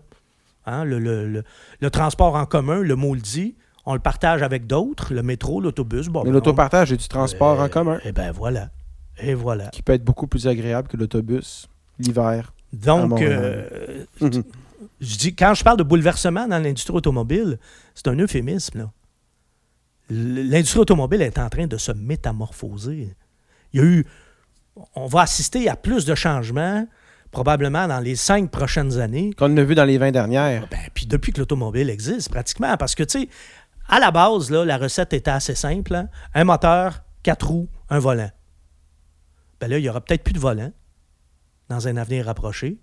Hein, 0.66 0.86
le, 0.86 1.00
le, 1.00 1.90
transport 1.90 2.36
en 2.36 2.46
commun, 2.46 2.80
le 2.80 2.96
mot 2.96 3.14
le 3.14 3.20
dit, 3.20 3.56
on 3.90 3.94
le 3.96 4.00
partage 4.00 4.44
avec 4.44 4.68
d'autres, 4.68 5.16
le 5.16 5.24
métro, 5.24 5.60
l'autobus. 5.60 6.10
Mais 6.10 6.24
ben, 6.26 6.32
l'autopartage 6.32 6.92
est 6.92 6.98
du 6.98 7.08
transport 7.08 7.60
en 7.60 7.68
commun. 7.70 7.98
Et 8.04 8.10
eh 8.10 8.12
ben 8.12 8.32
voilà. 8.32 8.70
Et 9.18 9.34
voilà. 9.34 9.70
Qui 9.70 9.82
peut 9.82 9.94
être 9.94 10.04
beaucoup 10.04 10.28
plus 10.28 10.48
agréable 10.48 10.88
que 10.88 10.96
l'autobus 10.96 11.68
l'hiver. 11.98 12.54
Donc, 12.72 13.20
euh, 13.20 14.06
Mhm. 14.22 14.44
Je 15.02 15.18
dis, 15.18 15.36
quand 15.36 15.56
je 15.56 15.64
parle 15.64 15.78
de 15.78 15.84
bouleversement 15.84 16.48
dans 16.48 16.62
l'industrie 16.62 16.94
automobile, 16.94 17.58
c'est 17.96 18.08
un 18.08 18.16
euphémisme. 18.16 18.92
L'industrie 20.12 20.80
automobile 20.80 21.22
est 21.24 21.40
en 21.40 21.50
train 21.50 21.66
de 21.66 21.78
se 21.78 21.92
métamorphoser. 21.92 23.16
Il 23.74 23.80
y 23.80 23.84
a 23.84 23.86
eu. 23.86 24.06
On 24.96 25.08
va 25.08 25.22
assister 25.22 25.68
à 25.68 25.76
plus 25.76 26.06
de 26.06 26.16
changements, 26.16 26.88
probablement 27.32 27.88
dans 27.88 28.00
les 28.00 28.16
cinq 28.16 28.52
prochaines 28.52 29.00
années. 29.00 29.32
Qu'on 29.34 29.56
a 29.58 29.64
vu 29.64 29.74
dans 29.76 29.86
les 29.86 29.98
20 29.98 30.12
dernières. 30.12 30.68
Ben, 30.70 30.80
puis 30.94 31.06
depuis 31.06 31.32
que 31.32 31.40
l'automobile 31.40 31.90
existe, 31.90 32.30
pratiquement. 32.30 32.76
Parce 32.78 32.96
que, 32.96 33.04
tu 33.04 33.22
sais, 33.22 33.30
à 33.90 34.00
la 34.00 34.12
base, 34.12 34.52
la 34.52 34.78
recette 34.78 35.14
était 35.14 35.32
assez 35.32 35.56
simple. 35.56 35.96
hein. 35.96 36.10
Un 36.34 36.44
moteur, 36.44 37.04
quatre 37.24 37.48
roues, 37.48 37.68
un 37.90 38.00
volant. 38.00 38.30
Ben 39.60 39.68
là, 39.68 39.78
il 39.78 39.82
n'y 39.82 39.90
aura 39.90 40.00
peut-être 40.00 40.24
plus 40.24 40.34
de 40.34 40.40
volant 40.40 40.72
dans 41.68 41.88
un 41.88 41.98
avenir 41.98 42.26
rapproché. 42.26 42.78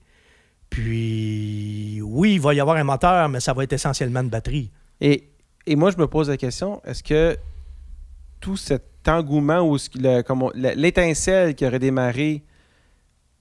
Puis, 0.69 2.01
oui, 2.03 2.35
il 2.35 2.40
va 2.40 2.55
y 2.55 2.61
avoir 2.61 2.77
un 2.77 2.85
moteur, 2.85 3.29
mais 3.29 3.40
ça 3.40 3.53
va 3.53 3.64
être 3.64 3.73
essentiellement 3.73 4.21
une 4.21 4.29
batterie. 4.29 4.73
Et, 5.01 5.31
et 5.64 5.77
moi, 5.77 5.90
je 5.90 5.97
me 5.97 6.07
pose 6.07 6.29
la 6.29 6.37
question, 6.37 6.83
est-ce 6.85 7.03
que 7.03 7.37
tout 8.40 8.57
cet 8.57 9.09
engouement 9.09 9.61
ou 9.61 9.79
l'étincelle 10.55 11.55
qui 11.55 11.64
aurait 11.66 11.79
démarré 11.79 12.45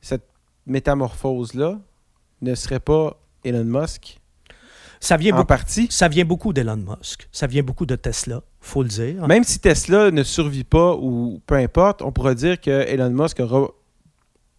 cette 0.02 0.28
métamorphose-là 0.68 1.80
ne 2.42 2.56
serait 2.56 2.80
pas 2.80 3.20
Elon 3.44 3.66
Musk? 3.66 4.22
Ça 5.00 5.18
vient, 5.18 5.34
en 5.34 5.38
beaucoup, 5.38 5.48
partie? 5.48 5.88
ça 5.90 6.08
vient 6.08 6.26
beaucoup 6.26 6.54
d'Elon 6.54 6.78
Musk. 6.78 7.28
Ça 7.32 7.48
vient 7.48 7.64
beaucoup 7.64 7.86
de 7.86 7.96
Tesla, 7.96 8.42
faut 8.60 8.84
le 8.84 8.90
dire. 8.90 9.28
Même 9.28 9.44
si 9.44 9.60
Tesla 9.60 10.12
ne 10.12 10.24
survit 10.24 10.64
pas 10.64 10.96
ou 10.96 11.42
peu 11.46 11.56
importe, 11.56 12.02
on 12.02 12.12
pourra 12.12 12.34
dire 12.34 12.60
que 12.60 12.72
Elon 12.72 13.12
Musk 13.12 13.40
aura, 13.40 13.70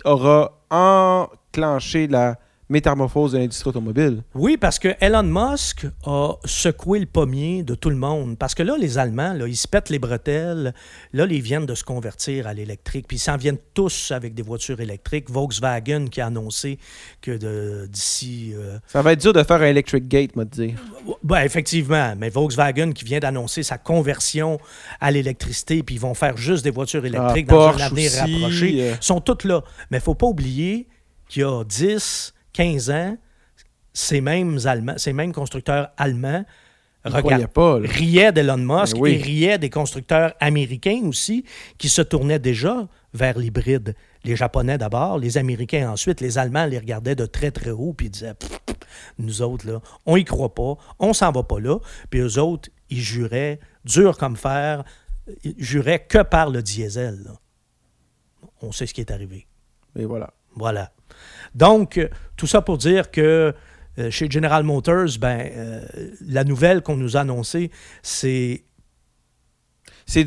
aura 0.04 0.62
enclenché 0.70 2.06
la 2.06 2.38
métamorphose 2.68 3.32
de 3.32 3.38
l'industrie 3.38 3.68
automobile. 3.70 4.22
Oui, 4.34 4.56
parce 4.56 4.78
que 4.78 4.88
Elon 5.00 5.22
Musk 5.22 5.86
a 6.04 6.34
secoué 6.44 6.98
le 6.98 7.06
pommier 7.06 7.62
de 7.62 7.74
tout 7.76 7.90
le 7.90 7.96
monde. 7.96 8.36
Parce 8.38 8.54
que 8.54 8.62
là, 8.64 8.76
les 8.78 8.98
Allemands, 8.98 9.34
là, 9.34 9.46
ils 9.46 9.56
se 9.56 9.68
pètent 9.68 9.88
les 9.90 9.98
bretelles. 10.00 10.74
Là, 11.12 11.26
ils 11.30 11.40
viennent 11.40 11.66
de 11.66 11.74
se 11.76 11.84
convertir 11.84 12.46
à 12.48 12.54
l'électrique. 12.54 13.06
Puis 13.06 13.18
ils 13.18 13.20
s'en 13.20 13.36
viennent 13.36 13.58
tous 13.74 14.10
avec 14.10 14.34
des 14.34 14.42
voitures 14.42 14.80
électriques. 14.80 15.30
Volkswagen 15.30 16.06
qui 16.10 16.20
a 16.20 16.26
annoncé 16.26 16.78
que 17.20 17.36
de- 17.36 17.86
d'ici... 17.88 18.52
euh, 18.54 18.78
Ça 18.88 19.00
va 19.02 19.12
être 19.12 19.20
dur 19.20 19.32
de 19.32 19.42
faire 19.44 19.62
un 19.62 19.66
electric 19.66 20.08
gate, 20.08 20.34
moi, 20.34 20.44
te 20.44 20.60
dire. 20.62 20.74
ben, 21.22 21.42
effectivement, 21.42 22.14
mais 22.18 22.30
Volkswagen 22.30 22.90
qui 22.92 23.04
vient 23.04 23.20
d'annoncer 23.20 23.62
sa 23.62 23.78
conversion 23.78 24.58
à 25.00 25.10
l'électricité, 25.12 25.82
puis 25.84 25.94
ils 25.94 26.00
vont 26.00 26.14
faire 26.14 26.36
juste 26.36 26.64
des 26.64 26.70
voitures 26.70 27.04
électriques 27.06 27.46
Ah, 27.50 27.52
dans 27.54 27.68
un 27.68 27.80
avenir 27.80 28.10
rapproché, 28.12 28.90
euh. 28.90 28.94
sont 29.00 29.20
toutes 29.20 29.44
là. 29.44 29.62
Mais 29.90 29.98
il 29.98 30.00
ne 30.00 30.04
faut 30.04 30.14
pas 30.14 30.26
oublier 30.26 30.88
qu'il 31.28 31.42
y 31.42 31.44
a 31.44 31.62
10, 31.64 32.32
15 32.56 32.90
ans, 32.90 33.16
ces 33.92 34.20
mêmes, 34.20 34.58
Allemands, 34.64 34.96
ces 34.98 35.12
mêmes 35.12 35.32
constructeurs 35.32 35.90
allemands 35.96 36.44
regard- 37.04 37.48
pas. 37.50 37.76
riaient 37.78 38.32
d'Elon 38.32 38.56
Musk 38.56 38.96
oui. 38.98 39.12
et 39.12 39.16
riaient 39.22 39.58
des 39.58 39.70
constructeurs 39.70 40.32
américains 40.40 41.02
aussi 41.04 41.44
qui 41.78 41.88
se 41.88 42.02
tournaient 42.02 42.38
déjà 42.38 42.88
vers 43.14 43.38
l'hybride. 43.38 43.94
Les 44.24 44.34
Japonais 44.36 44.76
d'abord, 44.78 45.18
les 45.18 45.38
Américains 45.38 45.90
ensuite, 45.90 46.20
les 46.20 46.36
Allemands 46.38 46.66
les 46.66 46.78
regardaient 46.78 47.14
de 47.14 47.26
très 47.26 47.50
très 47.50 47.70
haut 47.70 47.92
puis 47.92 48.10
disaient 48.10 48.34
Pff, 48.34 48.58
pff, 48.66 48.76
nous 49.18 49.40
autres 49.42 49.70
là, 49.70 49.80
on 50.06 50.16
y 50.16 50.24
croit 50.24 50.54
pas, 50.54 50.74
on 50.98 51.12
s'en 51.12 51.30
va 51.30 51.42
pas 51.42 51.60
là. 51.60 51.78
Puis 52.10 52.20
eux 52.20 52.38
autres, 52.38 52.70
ils 52.90 53.00
juraient 53.02 53.60
dur 53.84 54.16
comme 54.18 54.36
fer, 54.36 54.82
ils 55.44 55.54
juraient 55.62 56.04
que 56.08 56.22
par 56.22 56.50
le 56.50 56.62
diesel. 56.62 57.18
là. 57.24 57.32
On 58.62 58.72
sait 58.72 58.86
ce 58.86 58.94
qui 58.94 59.00
est 59.02 59.10
arrivé. 59.12 59.46
Et 59.96 60.06
voilà. 60.06 60.32
Voilà. 60.54 60.90
Donc, 61.54 61.98
euh, 61.98 62.08
tout 62.36 62.46
ça 62.46 62.60
pour 62.60 62.78
dire 62.78 63.10
que 63.10 63.54
euh, 63.98 64.10
chez 64.10 64.30
General 64.30 64.62
Motors, 64.62 65.18
ben, 65.18 65.50
euh, 65.56 65.80
la 66.26 66.44
nouvelle 66.44 66.82
qu'on 66.82 66.96
nous 66.96 67.16
a 67.16 67.20
annoncée, 67.20 67.70
c'est 68.02 68.62
C'est 70.06 70.26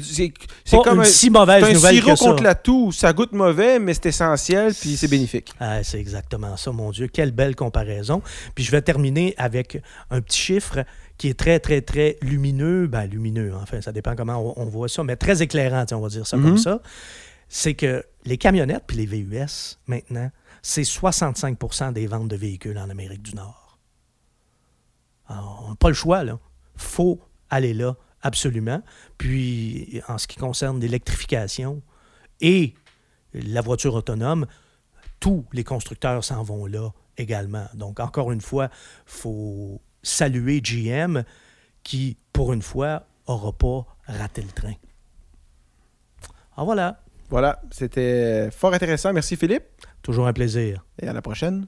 comme 0.84 0.96
une 0.96 1.02
un, 1.02 1.04
si 1.04 1.30
mauvaise 1.30 1.64
c'est 1.64 1.70
un 1.70 1.74
nouvelle 1.74 1.96
sirop 1.96 2.12
que 2.12 2.16
ça. 2.18 2.26
contre 2.26 2.44
la 2.44 2.56
toux. 2.56 2.92
Ça 2.92 3.14
goûte 3.14 3.32
mauvais, 3.32 3.78
mais 3.78 3.94
c'est 3.94 4.08
essentiel, 4.08 4.74
puis 4.74 4.98
c'est 4.98 5.08
bénéfique. 5.08 5.54
Ah, 5.60 5.84
c'est 5.84 6.00
exactement 6.00 6.58
ça, 6.58 6.72
mon 6.72 6.90
Dieu. 6.90 7.08
Quelle 7.08 7.32
belle 7.32 7.56
comparaison. 7.56 8.24
Puis 8.56 8.64
je 8.64 8.72
vais 8.72 8.82
terminer 8.82 9.36
avec 9.38 9.80
un 10.10 10.22
petit 10.22 10.40
chiffre 10.40 10.84
qui 11.20 11.28
est 11.28 11.38
très, 11.38 11.60
très, 11.60 11.82
très 11.82 12.18
lumineux. 12.24 12.88
Ben, 12.88 13.06
lumineux, 13.06 13.54
enfin, 13.62 13.82
ça 13.82 13.92
dépend 13.92 14.16
comment 14.16 14.56
on, 14.58 14.64
on 14.64 14.66
voit 14.66 14.90
ça, 14.90 15.04
mais 15.04 15.16
très 15.16 15.44
éclairant, 15.44 15.86
on 15.92 16.00
va 16.00 16.10
dire 16.10 16.26
ça 16.26 16.38
comme 16.38 16.58
ça. 16.58 16.82
C'est 17.50 17.76
que 17.76 18.04
les 18.26 18.38
camionnettes 18.38 18.84
puis 18.88 18.98
les 18.98 19.06
VUS, 19.06 19.78
maintenant, 19.88 20.32
c'est 20.62 20.82
65% 20.82 21.94
des 21.94 22.08
ventes 22.08 22.28
de 22.28 22.36
véhicules 22.36 22.78
en 22.78 22.90
Amérique 22.90 23.22
du 23.22 23.36
Nord. 23.36 23.78
On 25.30 25.70
n'a 25.70 25.76
pas 25.76 25.90
le 25.90 25.94
choix, 25.94 26.24
là. 26.24 26.40
faut 26.76 27.20
aller 27.50 27.74
là, 27.74 27.96
absolument. 28.22 28.82
Puis, 29.18 30.02
en 30.08 30.18
ce 30.18 30.28
qui 30.28 30.38
concerne 30.38 30.80
l'électrification 30.80 31.82
et 32.42 32.74
la 33.34 33.62
voiture 33.62 33.94
autonome, 33.94 34.48
tous 35.20 35.46
les 35.54 35.64
constructeurs 35.64 36.24
s'en 36.24 36.42
vont 36.44 36.66
là 36.66 36.90
également. 37.18 37.68
Donc, 37.74 38.00
encore 38.00 38.32
une 38.32 38.42
fois, 38.42 38.70
il 39.08 39.12
faut 39.12 39.82
saluer 40.02 40.62
GM 40.62 41.24
qui, 41.84 42.18
pour 42.34 42.54
une 42.54 42.62
fois, 42.62 43.06
n'aura 43.28 43.54
pas 43.54 43.86
raté 44.08 44.42
le 44.42 44.50
train. 44.50 44.74
Ah 46.56 46.64
voilà, 46.64 47.02
Voilà, 47.30 47.62
c'était 47.72 48.50
fort 48.52 48.74
intéressant. 48.74 49.14
Merci 49.14 49.36
Philippe, 49.36 49.64
toujours 50.02 50.28
un 50.28 50.34
plaisir. 50.34 50.86
et 51.02 51.08
à 51.08 51.14
la 51.14 51.22
prochaine. 51.22 51.68